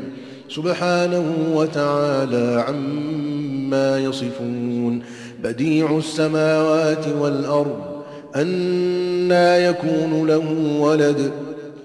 [0.50, 5.04] سبحانه وتعالى عما يصفون
[5.44, 8.04] بديع السماوات والأرض
[8.36, 10.48] أنا يكون له
[10.80, 11.32] ولد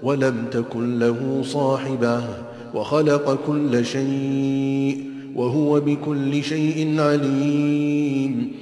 [0.03, 2.23] ولم تكن له صاحبة
[2.73, 8.53] وخلق كل شيء وهو بكل شيء عليم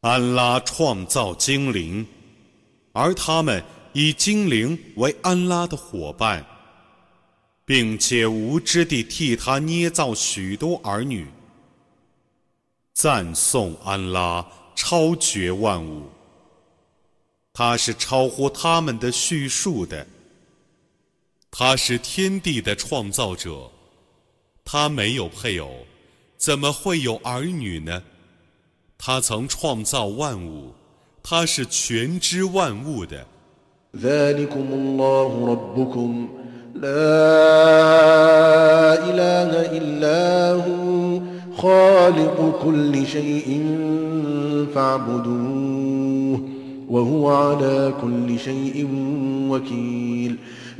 [0.00, 2.06] 安拉创造精灵，
[2.92, 3.62] 而他们
[3.92, 6.44] 以精灵为安拉的伙伴，
[7.64, 11.26] 并且无知地替他捏造许多儿女。
[12.92, 14.46] 赞颂安拉
[14.76, 16.02] 超绝万物，
[17.52, 20.06] 他是超乎他们的叙述的，
[21.51, 23.69] 他是天地的创造者。
[24.63, 25.69] 他没有配偶，
[26.37, 28.01] 怎么会有儿女呢？
[28.97, 30.73] 他曾创造万物，
[31.21, 33.25] 他是全知万物的。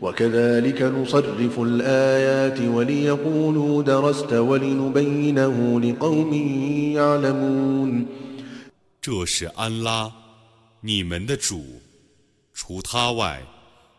[0.00, 6.32] وكذلك نصرف الآيات وليقولوا درست ولنبينه لقوم
[6.94, 8.06] يعلمون
[9.00, 10.12] 这是安拉，
[10.80, 11.80] 你们的主，
[12.52, 13.42] 除他外，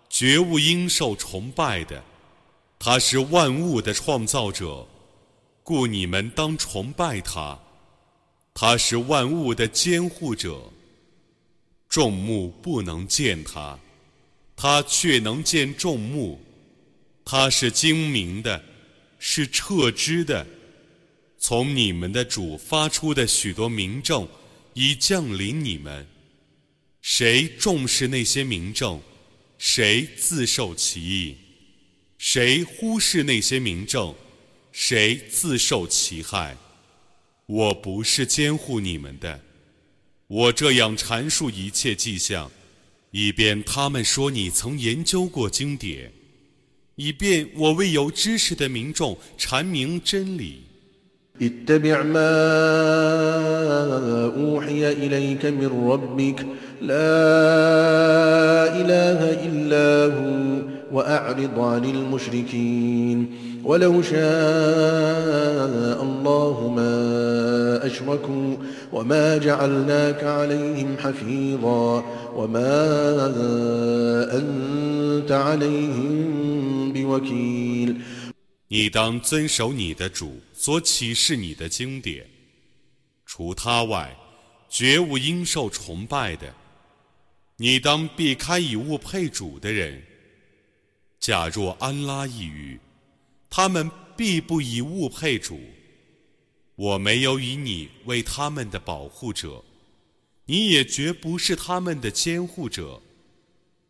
[0.09, 2.03] 绝无应受崇拜的。
[2.77, 4.85] 他是万物的创造者，
[5.63, 7.57] 故你们当崇拜他。
[8.53, 10.59] 他是万物的监护者，
[11.87, 13.79] 众目不能见他。
[14.56, 16.40] 他却能见众目，
[17.24, 18.62] 他是精明的，
[19.18, 20.46] 是彻知的。
[21.38, 24.28] 从你们的主发出的许多明证，
[24.74, 26.06] 已降临你们。
[27.00, 29.00] 谁重视那些明证，
[29.58, 31.34] 谁自受其益；
[32.16, 34.14] 谁忽视那些明证，
[34.70, 36.56] 谁自受其害。
[37.46, 39.40] 我不是监护你们的，
[40.28, 42.48] 我这样阐述一切迹象。
[43.11, 46.11] 以便他们说你曾研究过经典，
[46.95, 50.63] 以便我为有知识的民众阐明真理。
[51.39, 52.31] اتبع ما
[54.35, 56.39] أوحي إليك من ربك
[56.81, 56.97] لا
[58.73, 59.87] إله إلا
[60.17, 63.27] هو وأعرض عن المشركين
[63.63, 64.17] ولو شاء
[66.03, 68.57] الله ما أشركوا
[68.91, 72.03] وما جعلناك عليهم حفيظا
[72.35, 72.71] وما
[74.31, 77.95] أنت عليهم بوكيل
[78.69, 82.25] 你当遵守你的主所启示你的经典，
[83.25, 84.15] 除他外，
[84.69, 86.53] 绝无应受崇拜的。
[87.57, 90.01] 你当避开以物配主的人。
[91.19, 92.79] 假若安拉一语，
[93.51, 95.59] 他们必不以物配主。
[96.75, 99.63] 我没有以你为他们的保护者，
[100.45, 103.01] 你也绝不是他们的监护者。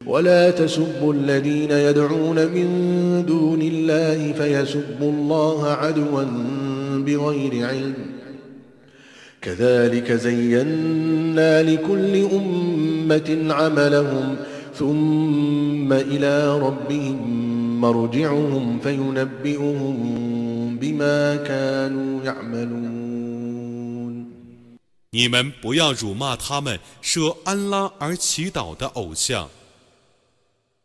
[0.05, 6.23] ولا تسبوا الذين يدعون من دون الله فيسبوا الله عدوا
[7.05, 7.95] بغير علم
[9.41, 14.35] كذلك زينا لكل أمة عملهم
[14.75, 17.17] ثم إلى ربهم
[17.81, 23.17] مرجعهم فينبئهم بما كانوا يعملون
[25.11, 29.49] 你们不要辱骂他们舍安拉而祈祷的偶像。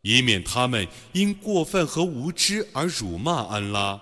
[0.01, 4.01] 以免他们因过分和无知而辱骂安拉。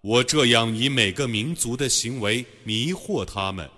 [0.00, 3.68] 我这样以每个民族的行为迷惑他们，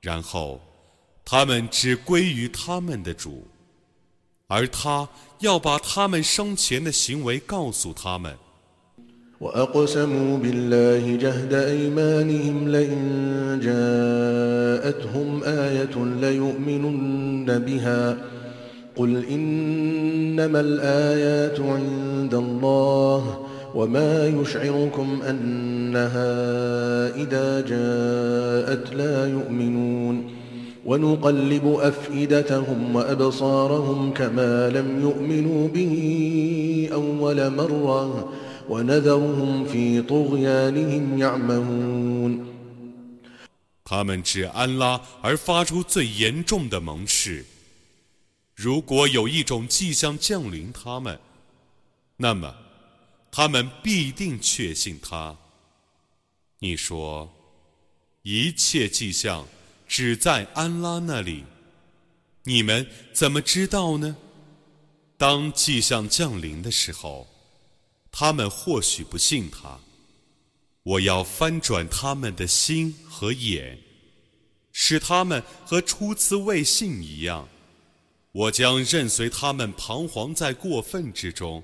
[0.00, 0.60] 然后
[1.24, 3.46] 他们只归于他们的主，
[4.52, 5.08] 而他
[5.40, 8.36] 要把他们生前的行为告诉他们。
[18.98, 26.34] قل إنما الآيات عند الله وما يشعركم أنها
[27.14, 30.31] إذا جاءت لا يؤمنون
[30.84, 38.32] ونقلب أفئدتهم وأبصارهم كما لم يؤمنوا به أول مرة
[38.68, 42.46] ونذرهم في طغيانهم يعمهون
[43.84, 47.44] 他们指安拉而发出最严重的盟誓。
[48.54, 51.18] 如果有一种迹象降临他们，
[52.18, 52.54] 那么
[53.30, 55.36] 他们必定确信他。
[56.58, 57.30] 你说，
[58.22, 59.46] 一切迹象
[59.87, 61.43] 只在安拉那里，
[62.43, 64.15] 你们怎么知道呢？
[65.17, 67.27] 当迹象降临的时候，
[68.11, 69.79] 他们或许不信他。
[70.83, 73.79] 我要翻转他们的心和眼，
[74.73, 77.47] 使他们和初次未信一样。
[78.33, 81.63] 我将任随他们彷徨在过分之中。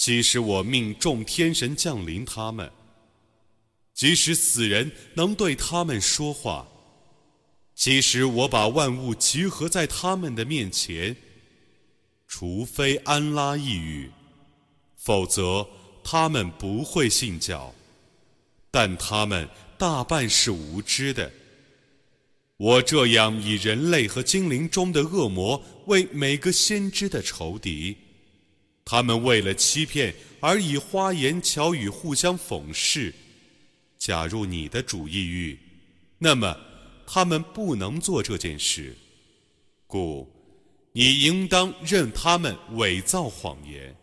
[0.00, 2.72] 即使我命众天神降临他们，
[3.92, 6.66] 即使死人能对他们说话，
[7.74, 11.14] 即使我把万物集合在他们的面前，
[12.26, 14.10] 除非安拉一语，
[14.96, 15.68] 否则
[16.02, 17.74] 他们不会信教。
[18.70, 19.46] 但他们
[19.76, 21.30] 大半是无知的。
[22.56, 27.94] 我这样以人类和精灵中的恶魔为每个先知的仇敌。
[28.90, 33.14] 他们为了欺骗而以花言巧语互相讽饰。
[33.96, 35.56] 假如你的主意欲，
[36.18, 36.56] 那么
[37.06, 38.96] 他们不能做这件事，
[39.86, 40.28] 故
[40.90, 43.94] 你应当任他们伪造谎言。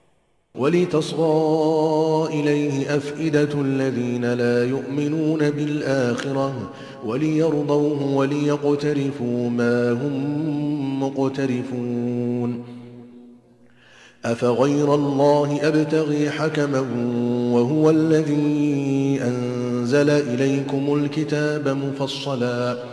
[14.26, 16.80] أفغير الله أبتغي حكما
[17.54, 22.84] وهو الذي أنزل إليكم الكتاب مفصلا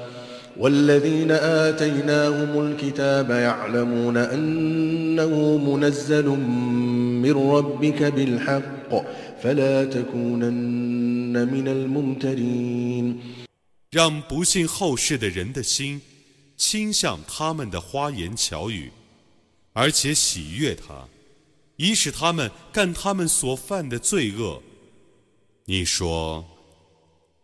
[0.57, 6.25] والذين آتيناهم الكتاب يعلمون أنه منزل
[7.23, 8.91] من ربك بالحق
[9.41, 13.19] فلا تكونن من الممترين
[13.91, 16.01] 让不信后世的人的心
[16.57, 18.91] 倾向他们的花言巧语，
[19.73, 21.07] 而且喜悦他，
[21.76, 24.62] 以使他们干他们所犯的罪恶。
[25.64, 26.44] 你说，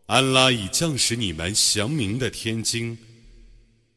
[0.07, 2.99] 安拉已降使你们祥明的天经，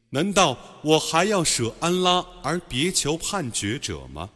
[0.10, 4.30] 难道我还要舍安拉而别求判决者吗？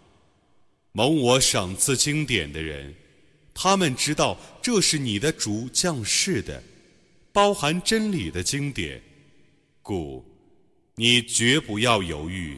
[0.91, 2.95] 蒙我赏赐经典的人，
[3.53, 6.63] 他们知道这是你的主降世的。
[7.31, 8.99] 包含真理的经典，
[9.83, 10.25] 故
[10.95, 12.57] 你绝不要犹豫。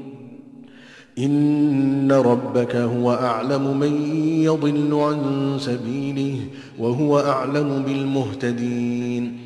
[1.20, 9.38] إن ربك هو أعلم من يضل عن سبيله وهو أعلم بالمهتدين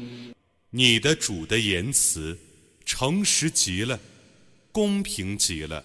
[0.70, 2.38] 你的主的言辞
[2.84, 3.98] 诚实极了，
[4.72, 5.84] 公平极了，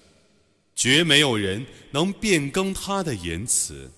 [0.75, 3.91] 绝没有人能变更他的言辞，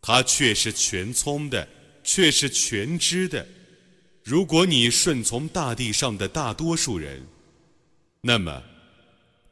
[0.00, 1.66] 他却是全聪的。
[2.02, 3.46] 却是全知的。
[4.24, 7.22] 如果你顺从大地上的大多数人，
[8.22, 8.62] 那么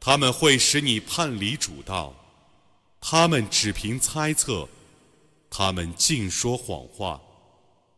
[0.06, 2.14] 他们会使你叛离主道。
[3.00, 4.68] 他们只凭猜测，
[5.50, 7.22] 他们尽说谎话。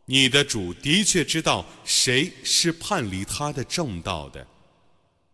[0.04, 4.46] 你的主的确知道谁是叛离他的正道的，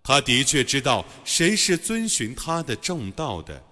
[0.03, 3.62] 他的确知道谁是遵循他的正道的。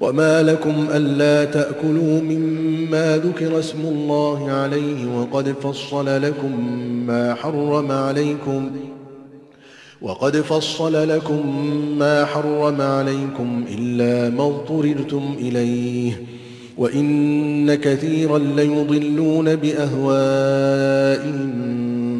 [0.00, 6.60] وما لكم ألا تأكلوا مما ذكر اسم الله عليه وقد فصل لكم
[7.06, 8.70] ما حرم عليكم
[10.02, 11.64] وقد فصل لكم
[11.98, 16.22] ما حرم عليكم إلا ما اضطررتم إليه
[16.78, 21.48] وإن كثيرا ليضلون بأهوائهم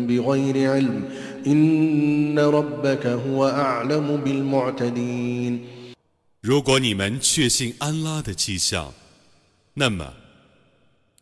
[0.07, 1.03] بغير علم
[1.47, 5.78] إن ربك هو أعلم بالمعتدين
[6.41, 8.95] 如果你们确信安拉的迹象，
[9.75, 10.15] 那么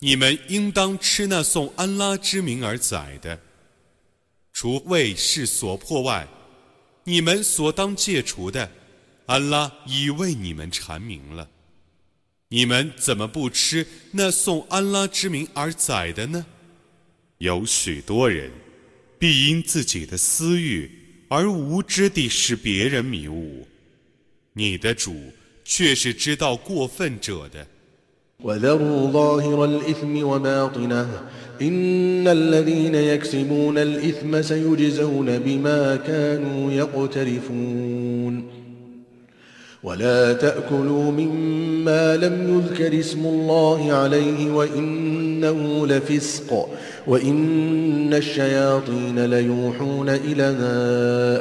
[0.01, 3.41] 你们应当吃那送安拉之名而宰的，
[4.53, 6.29] 除为事所破外，
[7.05, 8.71] 你们所当戒除的，
[9.25, 11.49] 安拉已为你们阐明了。
[12.49, 16.47] 你们怎么不吃那送安拉之名而宰的呢？
[17.39, 18.53] 有许多人
[19.19, 20.91] 必因自己的私欲
[21.29, 23.67] 而无知地使别人迷误，
[24.56, 25.16] 你的主
[25.64, 27.66] 却是知道过分者的。
[39.84, 46.70] ولا تأكلوا مما لم يذكر اسم الله عليه وإنه لفسق
[47.08, 50.44] وإن الشياطين ليوحون إلى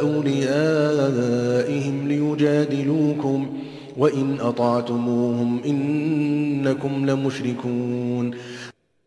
[0.01, 3.61] أوليائهم ليجادلوكم
[3.97, 8.35] وإن أطعتموهم إنكم لمشركون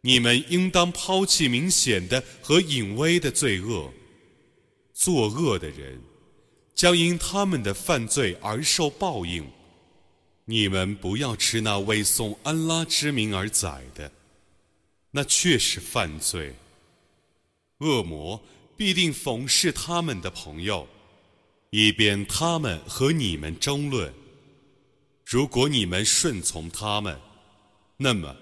[0.05, 3.89] 你们应当抛弃明显的和隐微的罪恶，
[4.93, 6.01] 作恶的人
[6.75, 9.45] 将因他们的犯罪而受报应。
[10.45, 14.11] 你们不要吃那为颂安拉之名而宰的，
[15.17, 16.55] 那却是犯罪。
[17.79, 18.41] 恶魔
[18.75, 20.87] 必定讽视他们的朋友，
[21.69, 24.13] 以便他们和你们争论。
[25.25, 27.17] 如果你们顺从他们，
[27.97, 28.35] 那么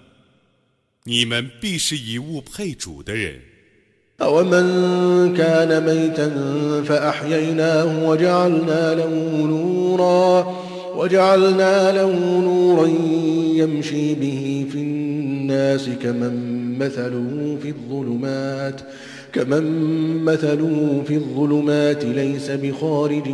[1.04, 3.42] 你们必是以物配主的人。
[4.20, 6.28] أومن كان ميتا
[6.84, 9.10] فأحييناه وجعلنا له
[9.46, 10.42] نورا
[10.96, 12.86] وجعلنا له نورا
[13.60, 16.34] يمشي به في الناس كمن
[16.78, 18.80] مثله في الظلمات
[19.32, 19.64] كمن
[20.24, 23.28] مثله في الظلمات ليس بخارج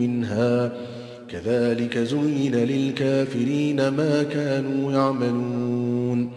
[0.00, 0.72] منها
[1.28, 6.30] كذلك زين للكافرين ما كانوا يعملون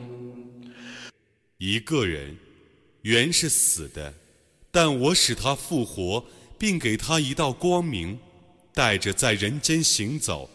[1.60, 2.38] 一个人
[3.02, 4.14] 原是死的，
[4.72, 6.24] 但我使他复活，
[6.58, 8.20] 并给他一道光明，
[8.74, 10.50] 带着在人间行走。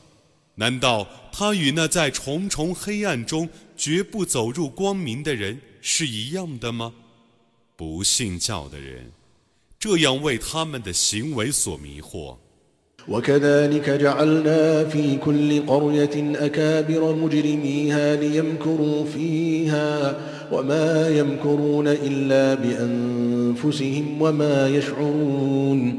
[0.56, 6.92] 难道他与那在重重黑暗中绝不走入光明的人是一样的吗？
[7.74, 9.10] 不信教的人，
[9.78, 12.36] 这样为他们的行为所迷惑。
[13.08, 20.16] وكذلك جعلنا في كل قرية أكابر مجرميها ليمكروا فيها
[20.52, 25.98] وما يمكرون إلا بأنفسهم وما يشعرون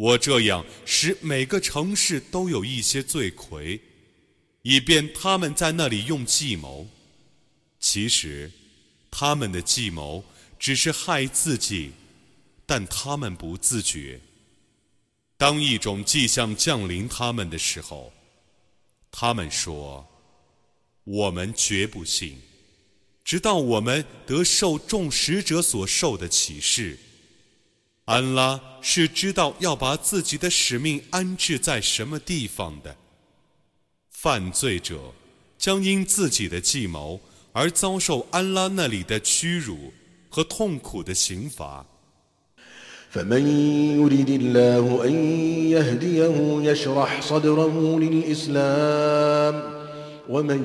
[0.00, 3.78] 我这样使每个城市都有一些罪魁，
[4.62, 6.88] 以便他们在那里用计谋。
[7.78, 8.50] 其实，
[9.10, 10.24] 他们的计谋
[10.58, 11.92] 只是害自己，
[12.64, 14.18] 但他们不自觉。
[15.36, 18.10] 当一种迹象降临他们的时候，
[19.10, 20.08] 他们说
[21.04, 22.38] ：“我们绝不信，
[23.22, 26.98] 直到我们得受众使者所受的启示。”
[28.09, 32.95] 安拉是知道要把自己的使命安置在什么地方的。
[34.09, 35.13] 犯罪者
[35.57, 37.19] 将因自己的计谋
[37.51, 39.91] 而遭受安拉那里的屈辱
[40.29, 41.85] 和痛苦的刑罚。
[43.15, 43.47] فمن
[44.01, 45.13] يريد الله أن
[45.71, 49.63] يهديه يشرح صدره للإسلام
[50.29, 50.61] ومن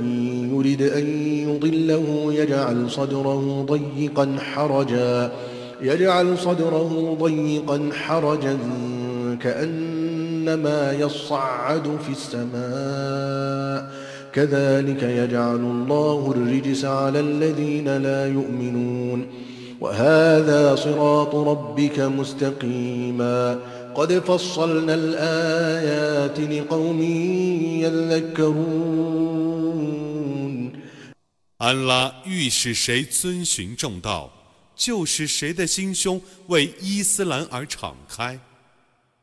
[0.54, 1.06] يريد أن
[1.48, 5.32] يضله يجعل صدره ضيقا حرجا
[5.82, 8.58] يجعل صدره ضيقا حرجا
[9.42, 13.90] كأنما يصعد في السماء
[14.32, 19.26] كذلك يجعل الله الرجس على الذين لا يؤمنون
[19.80, 23.58] وهذا صراط ربك مستقيما
[23.94, 27.02] قد فصلنا الآيات لقوم
[27.82, 29.30] يذكرون
[31.60, 34.30] 安拉欲使谁遵循正道。
[34.75, 38.39] 就是谁的心胸为伊斯兰而敞开，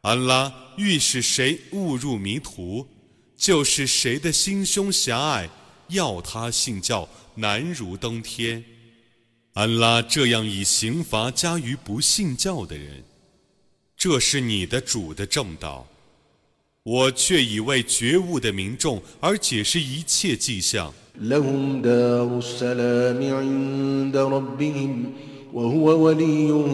[0.01, 2.87] 安拉欲使谁误入迷途，
[3.37, 5.49] 就是谁的心胸狭隘，
[5.89, 8.65] 要他信教难如登天。
[9.55, 13.05] 安拉这样以刑罚加于不信教的人，
[13.97, 15.87] 这是你的主的正道，
[16.83, 20.93] 我却以为觉悟的民众而解释一切迹象。
[25.53, 26.67] وهو وليهم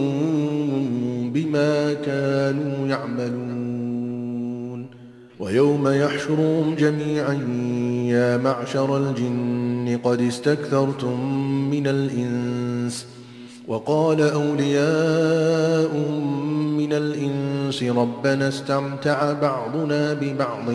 [1.32, 4.86] بما كانوا يعملون.
[5.40, 7.32] ويوم يحشرهم جميعا
[8.05, 11.40] يا معشر الجن قد استكثرتم
[11.70, 13.06] من الإنس.
[13.68, 16.18] وقال أولياؤهم
[16.76, 20.68] من الإنس ربنا استمتع بعضنا ببعض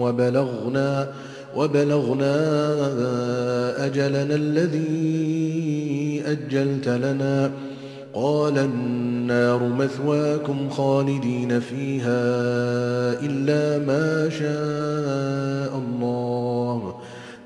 [0.00, 1.12] وبلغنا
[1.55, 2.35] وبلغنا
[3.85, 7.51] أجلنا الذي أجلت لنا
[8.13, 12.23] قال النار مثواكم خالدين فيها
[13.21, 16.95] إلا ما شاء الله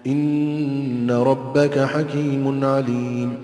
[0.07, 3.37] إن ربك حكيم عليم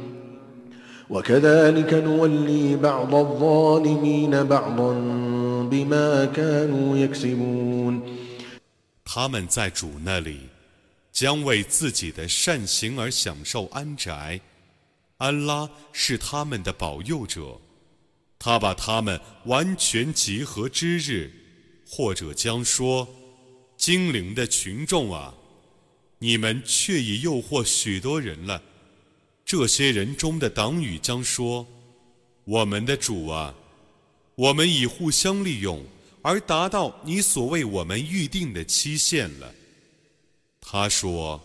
[1.10, 4.94] وكذلك نولي بعض الظالمين بعضا
[5.72, 8.02] بما كانوا يكسبون
[9.06, 10.49] 他们在主那里
[11.21, 14.41] 将为自己的善行而享受安宅，
[15.19, 17.61] 安拉是他们的保佑者，
[18.39, 21.31] 他把他们完全集合之日，
[21.87, 23.07] 或者将说：
[23.77, 25.35] 精灵的群众啊，
[26.21, 28.63] 你们却已诱惑许多人了。
[29.45, 31.67] 这些人中的党羽将说：
[32.45, 33.55] 我们的主啊，
[34.37, 35.85] 我们已互相利用。
[36.23, 39.55] 而达到你所为我们预定的期限了。
[40.73, 41.43] 他说：“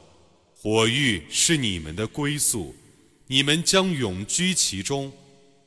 [0.54, 2.76] 火域是你们的归宿，
[3.26, 5.12] 你们将永居其中，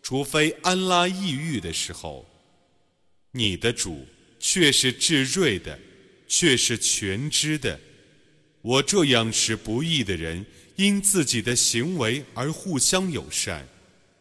[0.01, 2.25] 除非安拉抑郁的时候。
[3.33, 4.07] 你的主
[4.39, 5.77] 却是至睿的，
[6.29, 7.81] 却是全知的。
[8.63, 13.67] 我这样使不义的人因自己的行为而互相友善。”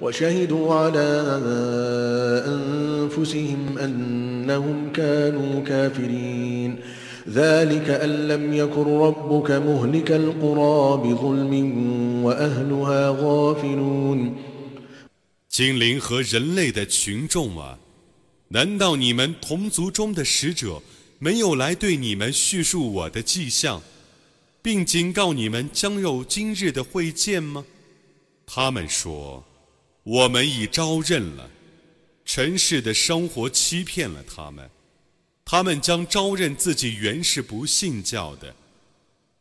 [0.00, 1.08] وشهدوا على
[2.46, 6.78] أنفسهم أنهم كانوا كافرين
[7.28, 11.52] ذلك أن لم يكن ربك مهلك القرى بظلم
[12.24, 14.36] وأهلها غافلون
[15.48, 17.78] 精灵和人类的群众啊，
[18.48, 20.82] 难道你们同族中的使者
[21.18, 23.80] 没有来对你们叙述我的迹象，
[24.60, 27.64] 并警告你们将有今日的会见吗？
[28.46, 29.49] 他们说：“
[30.03, 31.49] 我们已招认了，
[32.25, 34.69] 尘世的生活欺骗了他们，
[35.45, 38.53] 他们将招认自己原是不信教的。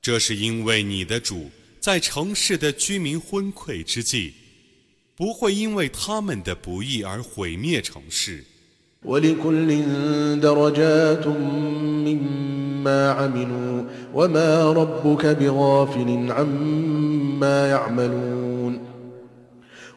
[0.03, 4.35] 这是因为你的主在城市的居民昏聩之际。”
[5.21, 8.43] 不会因为他们的不义而毁灭城市。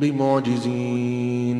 [0.00, 1.58] بمعجزين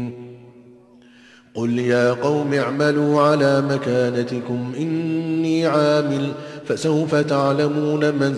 [1.55, 6.35] قل يا قوم اعملوا على مكانتكم إني عامل
[6.67, 8.33] فسوف تعلمون من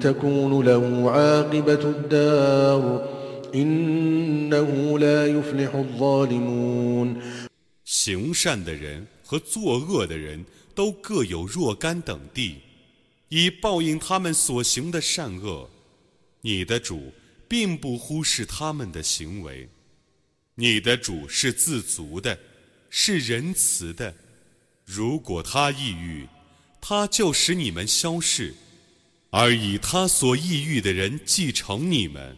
[0.00, 3.12] تكون له عاقبة الدار
[7.84, 10.42] 行善的人和作恶的人
[10.74, 12.56] 都各有若干等地，
[13.28, 15.68] 以报应他们所行的善恶。
[16.40, 17.12] 你的主
[17.47, 19.69] 并不忽视他们的行为，
[20.55, 22.37] 你的主是自足的，
[22.89, 24.13] 是仁慈的。
[24.85, 26.27] 如果他抑郁，
[26.81, 28.53] 他就使你们消逝，
[29.29, 32.35] 而以他所抑郁的人继承你们。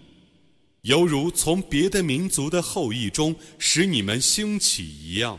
[0.84, 5.38] 犹如从别的民族的后裔中使你们兴起一样，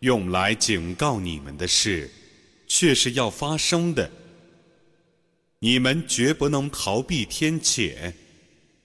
[0.00, 2.10] 用来警告你们的事，
[2.66, 4.10] 却是要发生的。
[5.58, 8.12] 你们绝不能逃避天谴。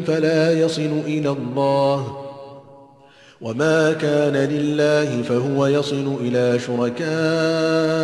[0.03, 2.17] فلا يصل إلى الله
[3.41, 8.01] وما كان لله فهو يصل إلى شركائهم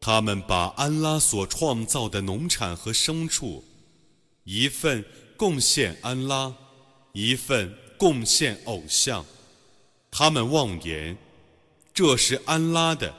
[0.00, 3.64] 他们把安拉所创造的农产和牲畜，
[4.44, 5.04] 一份
[5.37, 6.53] 贡献安拉，
[7.13, 9.25] 一份贡献偶像。
[10.11, 11.17] 他们妄言，
[11.93, 13.15] 这是安拉的，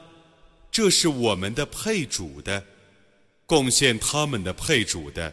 [0.70, 2.62] 这是我们的配主的，
[3.46, 5.32] 贡献他们的配主的，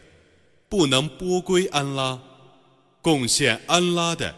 [0.70, 2.22] 不能拨归安拉，
[3.02, 4.34] 贡献安拉的。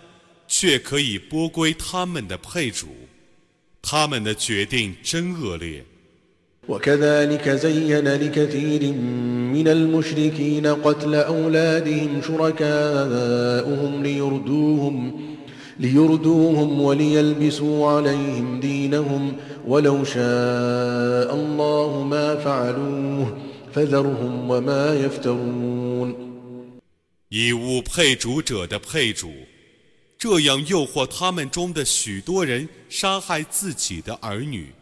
[0.49, 2.95] 却可以拨归他们的配主，
[3.81, 5.85] 他们的决定真恶劣。
[6.68, 8.92] وكذلك زين لكثير
[9.52, 15.12] من المشركين قتل أولادهم شركاؤهم ليردوهم
[15.80, 19.32] ليردوهم وليلبسوا عليهم دينهم
[19.66, 23.36] ولو شاء الله ما فعلوه
[23.72, 26.32] فذرهم وما يفترون
[27.28, 29.32] 以物配主者的配主。
[30.22, 34.72] 这样诱惑他们中的许多人杀害自己的儿女，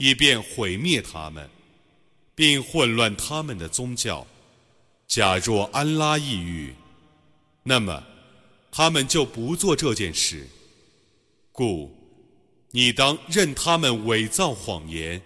[0.00, 1.46] 以便毁灭他们，
[2.34, 4.26] 并混乱他们的宗教。
[5.06, 6.74] 假若安拉抑郁，
[7.62, 8.02] 那么
[8.72, 10.46] 他们就不做这件事。
[11.52, 11.94] 故
[12.70, 15.20] 你当任他们伪造谎言。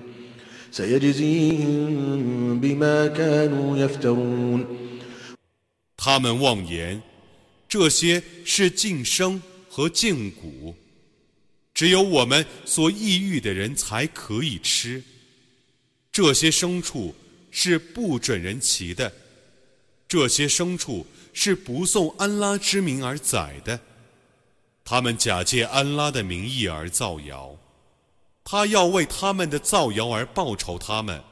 [0.73, 4.67] سيجزيهم بما كانوا يفترون
[5.97, 7.01] 他们妄言
[7.69, 10.75] 这些是净生和净骨，
[11.73, 15.03] 只有我们所抑郁的人才可以吃。
[16.11, 17.15] 这些牲畜
[17.51, 19.13] 是不准人骑的，
[20.09, 23.81] 这些牲畜是不送安拉之名而宰的，
[24.85, 27.57] 他们假借安拉的名义而造谣，
[28.45, 31.23] 他要为他们的造谣而报酬他们。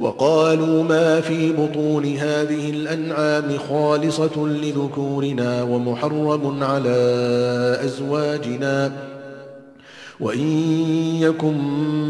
[0.00, 6.98] وقالوا ما في بطون هذه الأنعام خالصة لذكورنا ومحرم على
[7.84, 8.92] أزواجنا
[10.19, 10.47] وإن
[11.21, 11.57] يكن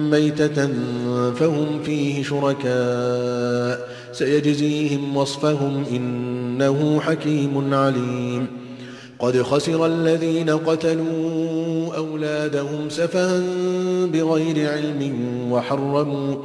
[0.10, 0.68] ميتة
[1.32, 8.48] فهم فيه شركاء سيجزيهم وصفهم إنه حكيم عليم.
[9.20, 13.42] قد خسر الذين قتلوا أولادهم سفها
[14.06, 15.16] بغير علم
[15.52, 16.36] وحرموا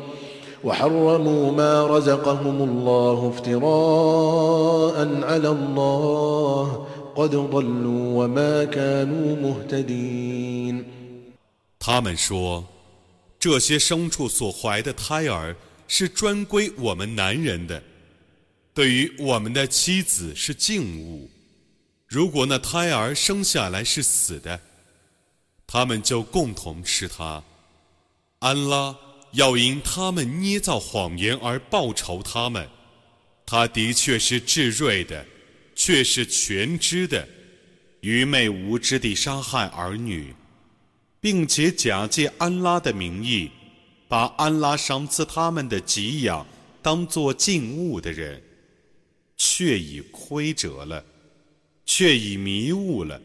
[0.65, 6.87] وحرموا ما رزقهم الله افتراء على الله.
[7.17, 10.94] قد ضلوا وما كانوا مهتدين.
[11.87, 12.67] 他们说，
[13.39, 15.55] 这些牲畜所怀的胎儿
[15.87, 17.83] 是专归我们男人的，
[18.73, 21.31] 对于我们的妻子是敬物。
[22.07, 24.59] 如果那胎儿生下来是死的，
[25.67, 27.45] 他们就共同吃它。
[28.39, 28.97] 安拉
[29.33, 32.67] 要因他们捏造谎言而报仇他们，
[33.45, 35.23] 他的确是智睿的，
[35.75, 37.29] 却是全知的。
[38.01, 40.35] 愚昧无知地杀害儿女。
[41.25, 43.51] 并且假借安拉的名义，
[44.07, 46.47] 把安拉赏赐他们的给养
[46.83, 48.43] 当作敬物的人，
[49.35, 51.03] 却已亏折了，
[51.87, 53.19] 却已迷雾了。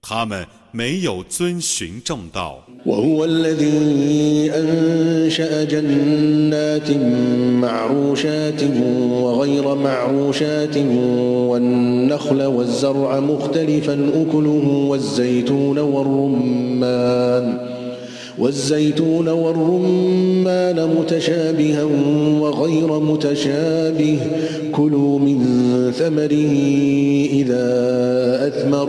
[0.00, 2.62] 他们没有遵循正道。
[2.86, 6.90] وهو الذي أنشأ جنات
[7.60, 8.62] معروشات
[9.10, 10.76] وغير معروشات
[11.50, 17.58] والنخل والزرع مختلفا أكله والزيتون والرمان
[18.38, 21.84] والزيتون والرمان متشابها
[22.40, 24.18] وغير متشابه
[24.72, 25.38] كلوا من
[25.98, 26.54] ثمره
[27.32, 27.66] إذا
[28.48, 28.88] أثمر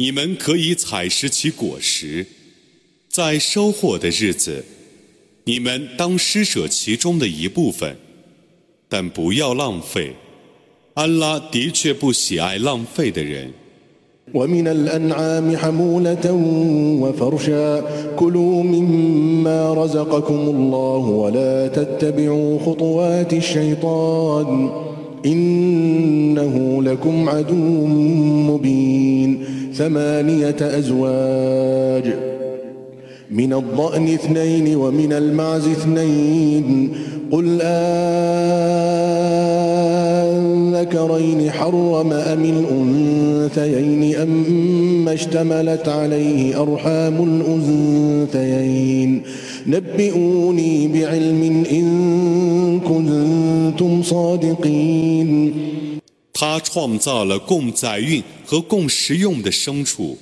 [0.00, 2.26] 你们可以采食其果实；
[3.08, 4.64] 在收获的日子，
[5.44, 7.96] 你们当施舍其中的一部分，
[8.88, 10.14] 但不要浪费。
[10.94, 13.52] 安拉的确不喜爱浪费的人。
[14.34, 16.32] ومن الأنعام حمولة
[17.02, 17.80] وفرشا
[18.16, 24.70] كلوا مما رزقكم الله ولا تتبعوا خطوات الشيطان
[25.26, 27.86] إنه لكم عدو
[28.50, 32.13] مبين ثمانية أزواج.
[33.31, 36.93] من الضأن اثنين ومن المعز اثنين.
[37.31, 37.61] قل
[40.81, 47.41] أذكرين حرم أم الأنثيين أما اشتملت عليه أرحام
[48.33, 49.21] الأنثيين.
[49.67, 55.53] نبئوني بعلم إن كنتم صادقين.
[56.41, 60.17] 他创造了供载运和供食用的牲畜，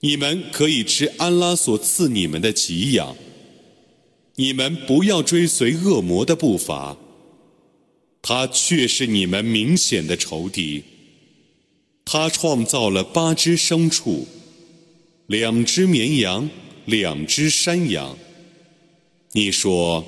[0.00, 3.16] 你们可以吃安拉所赐你们的给养。
[4.34, 6.98] 你们不要追随恶魔的步伐，
[8.20, 10.84] 他却是你们明显的仇敌。
[12.04, 14.26] 他创造了八只牲畜，
[15.28, 16.50] 两只绵羊，
[16.84, 18.18] 两只山羊。
[19.32, 20.04] 你说，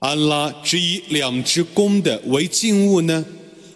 [0.00, 3.24] 安拉只以两只公的为敬物呢，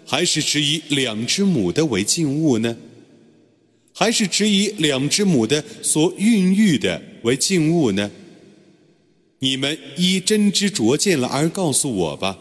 [0.08, 2.76] 还是只以两只母的为敬物呢？
[3.94, 8.12] 还是只以两只母的所孕育的为敬物呢？
[9.40, 12.40] 你们依真知灼见了而告诉我吧。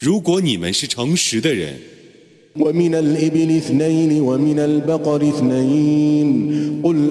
[0.00, 1.80] 如果你们是诚实的人，
[2.56, 7.10] ومن الإبل اثنين ومن البقر اثنين قل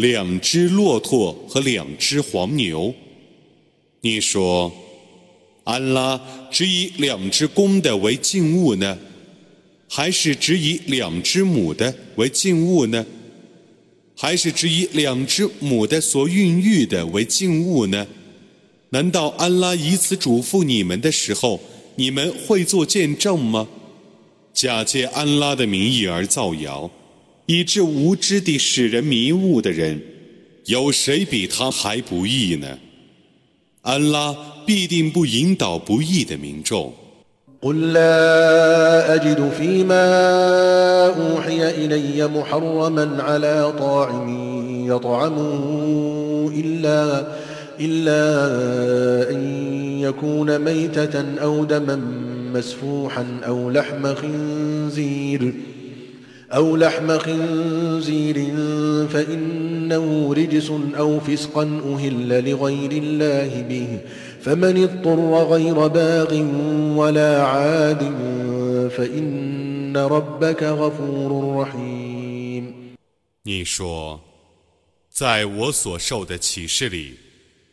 [0.00, 2.94] 两只骆驼和两只黄牛，
[4.00, 4.72] 你说，
[5.64, 6.18] 安拉
[6.50, 8.98] 只以两只公的为敬物呢，
[9.90, 13.04] 还是只以两只母的为敬物呢？
[14.16, 18.06] 还是只以两只母的所孕育的为敬物呢？
[18.90, 21.60] 难道安拉以此嘱咐你们的时候，
[21.96, 23.68] 你们会做见证吗？
[24.54, 26.90] 假借安拉的名义而造谣，
[27.49, 30.01] 以致无知地使人迷雾的人，
[30.65, 32.79] 有谁比他还不义呢？
[33.81, 34.35] 安拉
[34.65, 36.93] 必定不引导不义的民众。
[37.61, 40.05] قل لا أجد فيما
[41.07, 47.27] أوحي إلي محرما على طاعم يطعمه إلا
[47.79, 48.21] إلا
[49.31, 49.39] أن
[49.99, 51.95] يكون ميتة أو دما
[52.53, 55.53] مسفوحا أو لحم خنزير
[56.51, 58.35] أو لحم خنزير
[59.07, 63.99] فإنه رجس أو فسقا أهل لغير الله به
[64.41, 66.33] فمن اضطر غير باغ
[66.97, 68.03] ولا عاد
[68.97, 72.73] فإن ربك غفور رحيم
[73.43, 74.21] 你说，
[75.09, 77.15] 在我所受的启示里，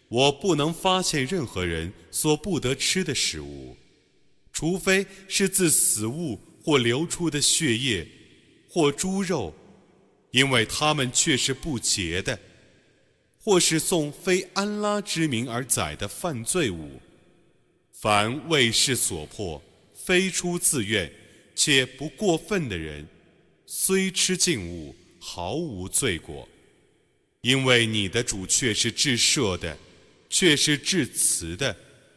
[0.09, 3.76] 我不能发现任何人所不得吃的食物，
[4.52, 8.06] 除非是自死物或流出的血液，
[8.77, 9.55] 或猪肉，
[10.29, 12.37] 因为他们却是不洁的。
[13.39, 17.01] 或是送非安拉之名而宰的犯罪物，
[17.91, 19.59] 凡为事所迫、
[19.95, 21.11] 非出自愿
[21.55, 23.07] 且不过分的人，
[23.65, 26.47] 虽吃禁物，毫无罪过，
[27.41, 29.75] 因为你的主却是至赦的，
[30.29, 31.75] 却是至慈的。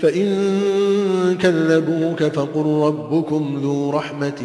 [0.00, 4.40] فإن كذبوك فقل ربكم ذو رحمة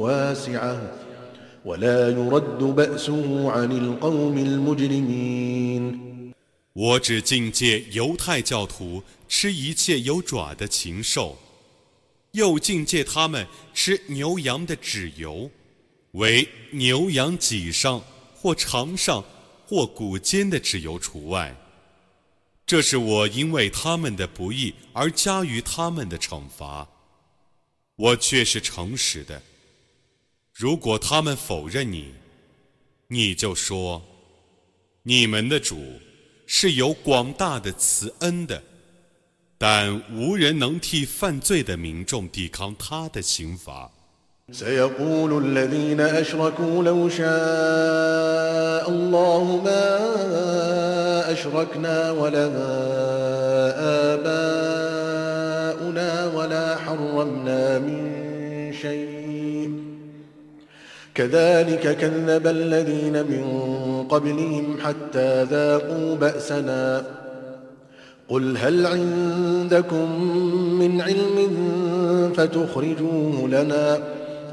[0.00, 0.92] واسعة
[1.64, 5.98] ولا يرد بأسه عن القوم المجرمين
[6.74, 11.36] 我只境界犹太教徒吃一切有爪的禽兽，
[12.32, 15.50] 又境界他们吃牛羊的脂油，
[16.12, 18.02] 为牛羊脊上
[18.34, 19.22] 或肠上
[19.66, 21.54] 或骨尖的脂油除外。
[22.66, 26.88] 这是我因为他们的不义而加于他们的惩罚，
[27.96, 29.42] 我却是诚实的。
[30.54, 32.14] 如果他们否认你，
[33.08, 34.02] 你就说：
[35.02, 36.00] 你们的主
[36.46, 38.62] 是有广大的慈恩的，
[39.58, 43.90] 但无人能替犯罪的民众抵抗他的刑罚。
[44.52, 50.95] سيقول الذين أشركوا لو شاء الله ما
[51.37, 52.45] أشركنا ولا
[54.13, 58.01] آباؤنا ولا حرمنا من
[58.81, 59.71] شيء
[61.15, 63.43] كذلك كذب الذين من
[64.09, 67.03] قبلهم حتى ذاقوا بأسنا
[68.29, 70.21] قل هل عندكم
[70.79, 71.49] من علم
[72.35, 73.97] فتخرجوه لنا؟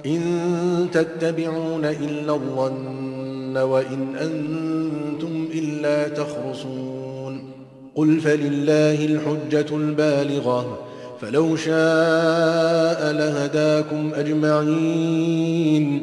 [0.07, 7.54] إن تتبعون إلا الظن وإن أنتم إلا تخرصون
[7.96, 10.88] قل فلله الحجة البالغة
[11.22, 16.02] فلو شاء لهداكم أجمعين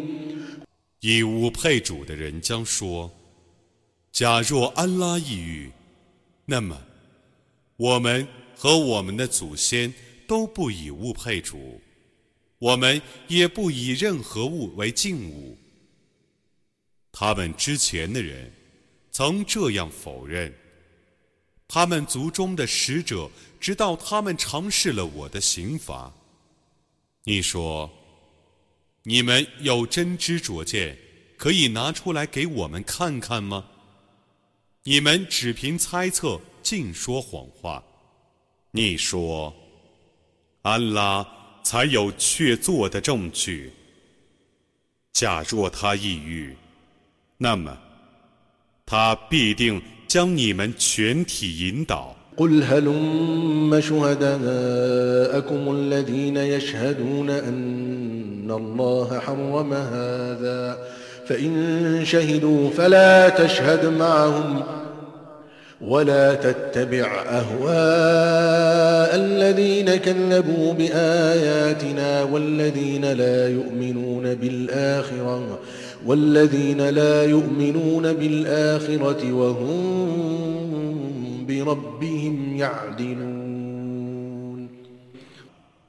[1.01, 5.70] 以物配主的人将说：“假若安拉抑郁，
[6.47, 6.78] 那么
[7.77, 8.27] 我们
[8.57, 9.93] 和我们的祖先
[10.27, 11.81] 都不以物配主。”
[12.59, 15.59] 我们也不以任何物为敬物。
[17.12, 18.51] 他们之前的人
[19.22, 20.52] 曾这样否认。
[21.68, 23.30] 他们族中的使者
[23.60, 26.11] 直到他们尝试了我的刑罚。
[27.26, 27.88] 你说，
[29.03, 30.98] 你们有真知灼见，
[31.38, 33.64] 可以拿出来给我们看看吗？
[34.85, 37.84] 你们只凭猜测，尽说谎话。
[38.72, 39.53] 你说，
[40.64, 41.38] 安拉。
[41.64, 43.72] 才有确凿的证据。
[45.14, 46.57] 假若他抑郁，
[47.38, 47.77] 那么
[48.91, 52.16] 他必定将你们全体引导。
[52.37, 60.78] قل هلم شهداءكم الذين يشهدون أن الله حرم هذا
[61.27, 64.62] فإن شهدوا فلا تشهد معهم
[65.81, 75.59] ولا تتبع أهواء الذين كذبوا بآياتنا والذين لا يؤمنون بالآخرة
[76.05, 80.66] والذين لا يؤمنون بالآخرة وهم
[81.47, 83.87] بربهم يعدلون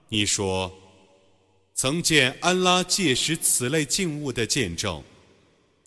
[0.10, 0.72] 你说，
[1.74, 5.04] 曾见安拉借识此类静物的见证，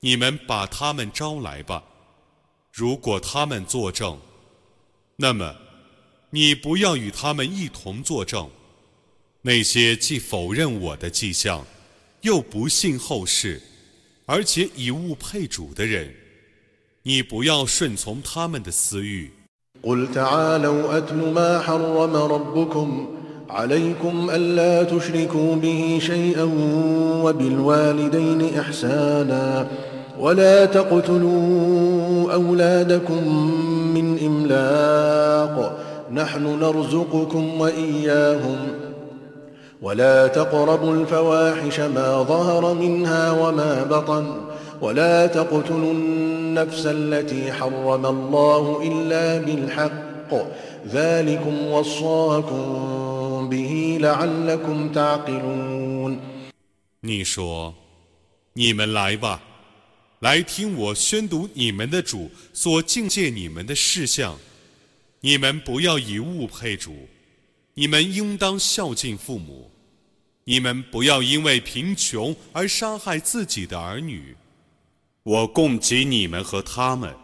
[0.00, 1.82] 你们把他们招来吧。
[2.72, 4.18] 如果他们作证，
[5.16, 5.56] 那么
[6.30, 8.48] 你不要与他们一同作证。
[9.42, 11.66] 那些既否认我的迹象，
[12.20, 13.60] 又不信后世，
[14.26, 16.14] 而且以物配主的人，
[17.02, 19.30] 你不要顺从他们的私欲。
[30.20, 33.22] ولا تقتلوا أولادكم
[33.94, 35.56] من إملاق
[36.12, 38.58] نحن نرزقكم وإياهم
[39.84, 44.40] ولا تقربوا الفواحش ما ظهر منها وما بطن
[44.80, 50.30] ولا تقتلوا النفس التي حرم الله إلا بالحق
[50.88, 56.18] ذلكم وصاكم به لعلكم تعقلون
[57.02, 59.42] 你说：“你们来吧。”
[60.20, 64.36] 来听我宣读你们的主所境界你们的事项，
[65.22, 66.92] 你们不要以物配主，
[67.72, 69.70] 你们应当孝敬父母，
[70.47, 74.35] 你们不要因为贫穷而杀害自己的儿女，
[75.23, 77.15] 我供给你们和他们，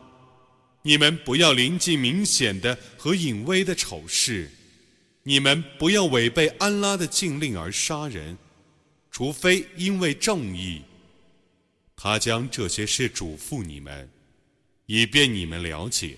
[0.82, 4.50] 你们不要临近明显的和隐微的丑事，
[5.22, 8.36] 你们不要违背安拉的禁令而杀人，
[9.12, 10.82] 除非因为正义。
[11.96, 14.10] 他将这些事嘱咐你们，
[14.88, 16.18] 以便你们了解。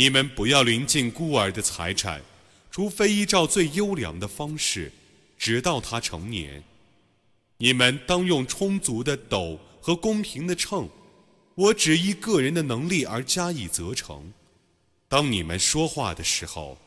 [0.00, 2.22] 你们不要临近孤儿的财产，
[2.70, 4.90] 除非依照最优良的方式，
[5.36, 6.64] 直到他成年。
[7.58, 10.88] 你们当用充足的斗和公平的秤。
[11.54, 14.32] 我只依个人的能力而加以责成。
[15.06, 16.78] 当你们说话的时候，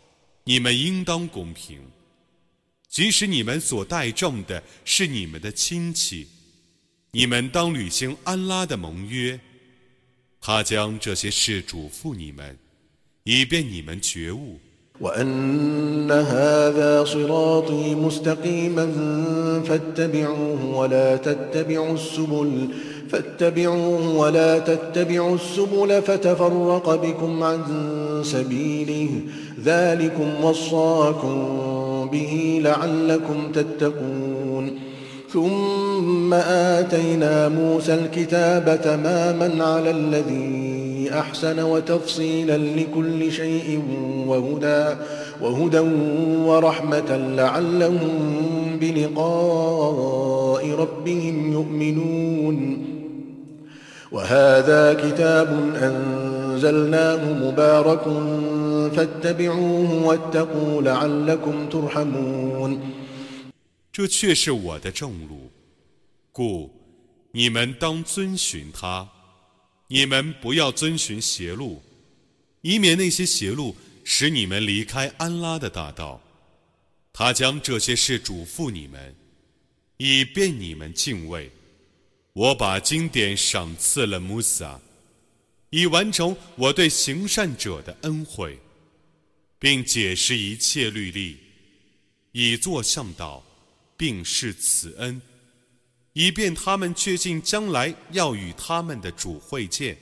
[0.45, 1.79] 你们应当公平，
[2.89, 6.27] 即使你们所带证的是你们的亲戚。
[7.11, 9.39] 你们当履行安拉的盟约，
[10.41, 12.57] 他将这些事嘱咐你们，
[13.24, 14.58] 以便你们觉悟。
[15.00, 18.92] وأن هذا صراطي مستقيما
[19.64, 22.68] فاتبعوه ولا تتبعوا السبل
[23.08, 27.60] فاتبعوه ولا تتبعوا السبل فتفرق بكم عن
[28.22, 29.08] سبيله
[29.64, 31.38] ذلكم وصاكم
[32.12, 34.78] به لعلكم تتقون
[35.32, 43.82] ثم آتينا موسى الكتاب تماما على الذي أحسن وتفصيلا لكل شيء
[44.26, 44.96] وهدى
[45.40, 45.78] وهدى
[46.48, 52.58] ورحمة لعلهم بلقاء ربهم يؤمنون
[54.12, 58.04] وهذا كتاب أنزلناه مبارك
[58.96, 62.80] فاتبعوه واتقوا لعلكم ترحمون
[63.92, 65.50] 这却是我的正路，
[66.30, 66.70] 故
[67.32, 69.08] 你们当遵循它。
[69.93, 71.79] 你们不要遵循邪路，
[72.61, 76.19] 以免那些邪路使你们离开安拉的大道。
[77.13, 79.15] 他将这些事嘱咐你们，
[79.97, 81.51] 以便你们敬畏。
[82.33, 84.81] 我把经典赏赐了穆萨，
[85.69, 88.57] 以完成我对行善者的恩惠，
[89.59, 91.37] 并解释一切律例，
[92.31, 93.45] 以作向导。
[93.95, 95.21] 并示此恩，
[96.13, 99.97] 以便他们确信将来要与他们的主会见。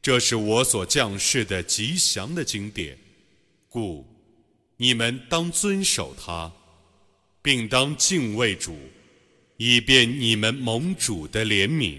[0.00, 2.96] 这是我所降世的吉祥的经典，
[3.68, 4.06] 故
[4.76, 6.52] 你们当遵守它，
[7.42, 8.78] 并当敬畏主，
[9.56, 11.98] 以便你们蒙主的怜悯。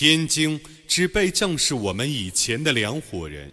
[0.00, 3.52] 天经只被降示我们以前的两伙人。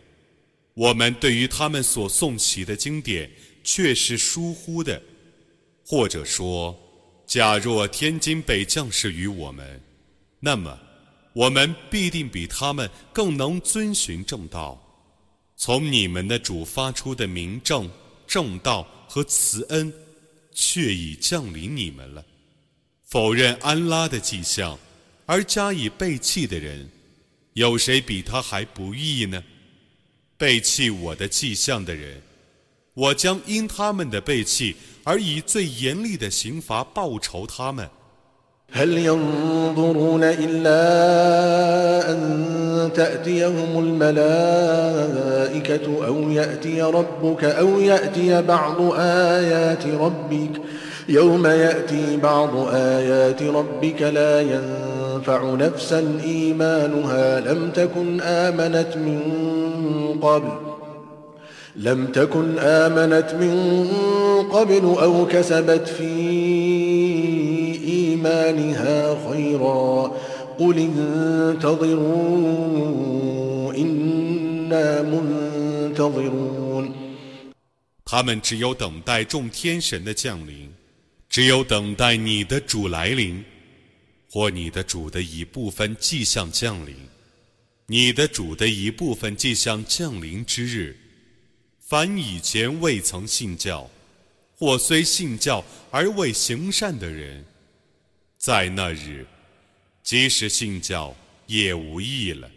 [0.75, 3.27] 我们对于他们所诵起的经典
[3.63, 5.01] 却是疏忽的，
[5.83, 6.77] 或者说，
[7.25, 9.81] 假若天经被降示于我们，
[10.39, 10.77] 那么
[11.33, 14.79] 我们必定比他们更能遵循正道。
[15.57, 17.89] 从你们的主发出的明正、
[18.27, 19.91] 正道和慈恩，
[20.53, 22.23] 却已降临你们了。
[23.01, 24.77] 否认安拉的迹象
[25.26, 26.88] 而加以背弃的人，
[27.54, 29.42] 有谁比他还不义呢？
[30.36, 32.22] 背弃我的迹象的人，
[32.94, 37.88] 我将因他们的背弃而以最严厉的刑罚报仇他们。
[38.72, 40.80] هل ينظرون إلا
[42.12, 45.06] أن تأتيهم الملائكة
[46.06, 50.60] أو يأتي ربك أو يأتي بعض آيات ربك
[51.08, 54.40] يوم يأتي بعض آيات ربك لا
[55.14, 59.20] ينفع نفسا إيمانها لم تكن آمنت من
[60.22, 60.52] قبل
[61.76, 63.86] لم تكن آمنت من
[64.52, 66.12] قبل أو كسبت في
[67.84, 70.12] إيمانها خيرا
[70.58, 70.78] قل
[71.58, 72.14] انتظروا
[73.74, 76.60] إنا منتظرون
[78.04, 80.68] 他们只有等待众天神的降临，
[81.28, 83.44] 只有等待你的主来临，
[84.35, 86.93] 或你的主的一部分迹象降临。
[87.85, 90.97] 你的主的一部分迹象降临之日，
[91.79, 93.89] 凡以前未曾信教，
[94.57, 97.45] 或虽信教而未行善的人，
[98.37, 99.25] 在那日，
[100.03, 101.15] 即使信教
[101.47, 102.51] 也无益了。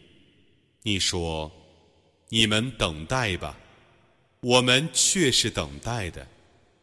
[0.82, 1.48] 你说，
[2.28, 3.56] 你们等待吧。
[4.40, 6.26] 我们却是等待的。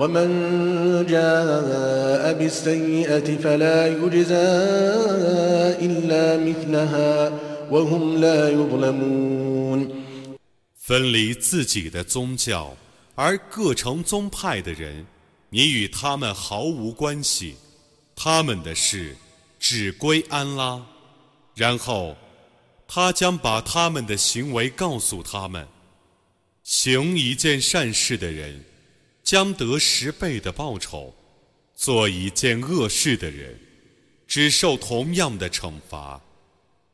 [0.00, 4.48] ومن جاء بالسيئة فلا يجزى
[5.86, 7.32] إلا مثلها
[7.70, 9.88] وهم لا يظلمون
[10.76, 12.76] 分离自己的宗教
[13.14, 15.06] 而各成宗派的人，
[15.50, 17.56] 你与他们毫无关系，
[18.14, 19.16] 他们的事
[19.58, 20.80] 只归安拉。
[21.54, 22.14] 然后，
[22.86, 25.66] 他将把他们的行为告诉他们。
[26.62, 28.62] 行一件善事的人，
[29.22, 31.12] 将得十倍的报酬；
[31.74, 33.58] 做一件恶事的人，
[34.26, 36.20] 只受同样的惩罚。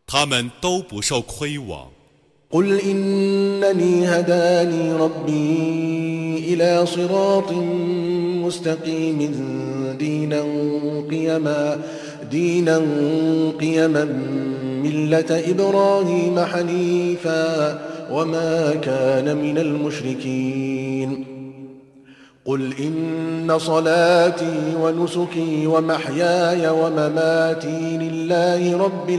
[0.06, 1.90] 他们都不受亏枉。
[2.50, 7.52] قل إنني هداني ربي إلى صراط
[8.44, 9.18] مستقيم
[9.98, 10.42] دينا
[11.10, 11.80] قيما
[12.30, 12.78] دينا
[13.60, 14.04] قيما
[14.84, 21.26] ملة إبراهيم حنيفا وما كان من المشركين
[22.46, 29.10] قل إن صلاتي ونسكي ومحياي ومماتي لله رب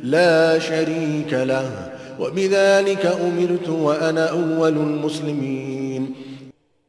[0.03, 6.15] لا شريك له وبذلك أمرت وأنا أول المسلمين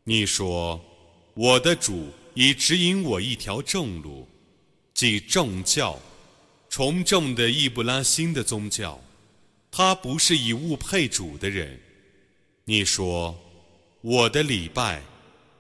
[0.05, 0.79] 你说：“
[1.35, 4.27] 我的主已指引我一条正路，
[4.93, 5.99] 即正教，
[6.69, 8.99] 崇正的易布拉欣的宗教。
[9.71, 11.79] 他不是以物配主的人。”
[12.70, 13.36] 你说
[14.00, 15.02] ：“我的礼拜，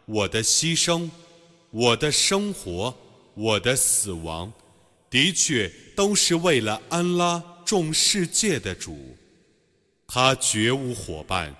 [0.04, 1.10] 我的牺牲，
[1.72, 2.96] 我的生活，
[3.34, 4.52] 我的死亡，
[5.10, 9.16] 的确都是为了安拉众世界的主。
[10.06, 11.52] 他绝无伙伴，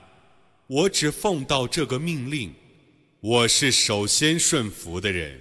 [0.68, 2.54] 我只奉到这个命令。”
[3.18, 5.40] 我是首先顺服的人。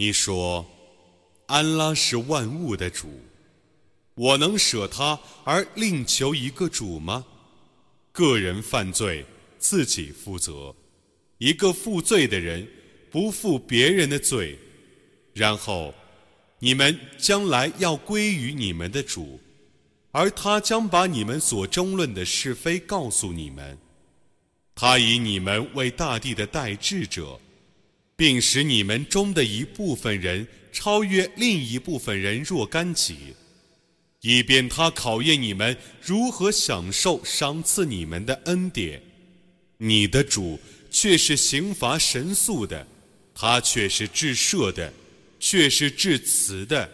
[0.00, 0.64] 你说，
[1.46, 3.08] 安拉是万物的主，
[4.14, 7.26] 我能舍他而另求一个主吗？
[8.12, 9.26] 个人犯罪
[9.58, 10.72] 自己负责，
[11.38, 12.64] 一个负罪的人
[13.10, 14.56] 不负别人的罪，
[15.32, 15.92] 然后
[16.60, 19.40] 你们将来要归于你们的主，
[20.12, 23.76] 而他将把你们所争论的是非告诉你们，
[24.76, 27.40] 他以你们为大地的代志者。
[28.18, 33.16] 并使你们中的一部分人超越另一部分人若干级，
[34.22, 39.00] 以便他考验你们如何享受赏赐你们的恩典。
[39.76, 40.58] 你的主
[40.90, 42.84] 却是刑罚神速的，
[43.32, 44.92] 他却是至赦的，
[45.38, 46.90] 却是至慈的。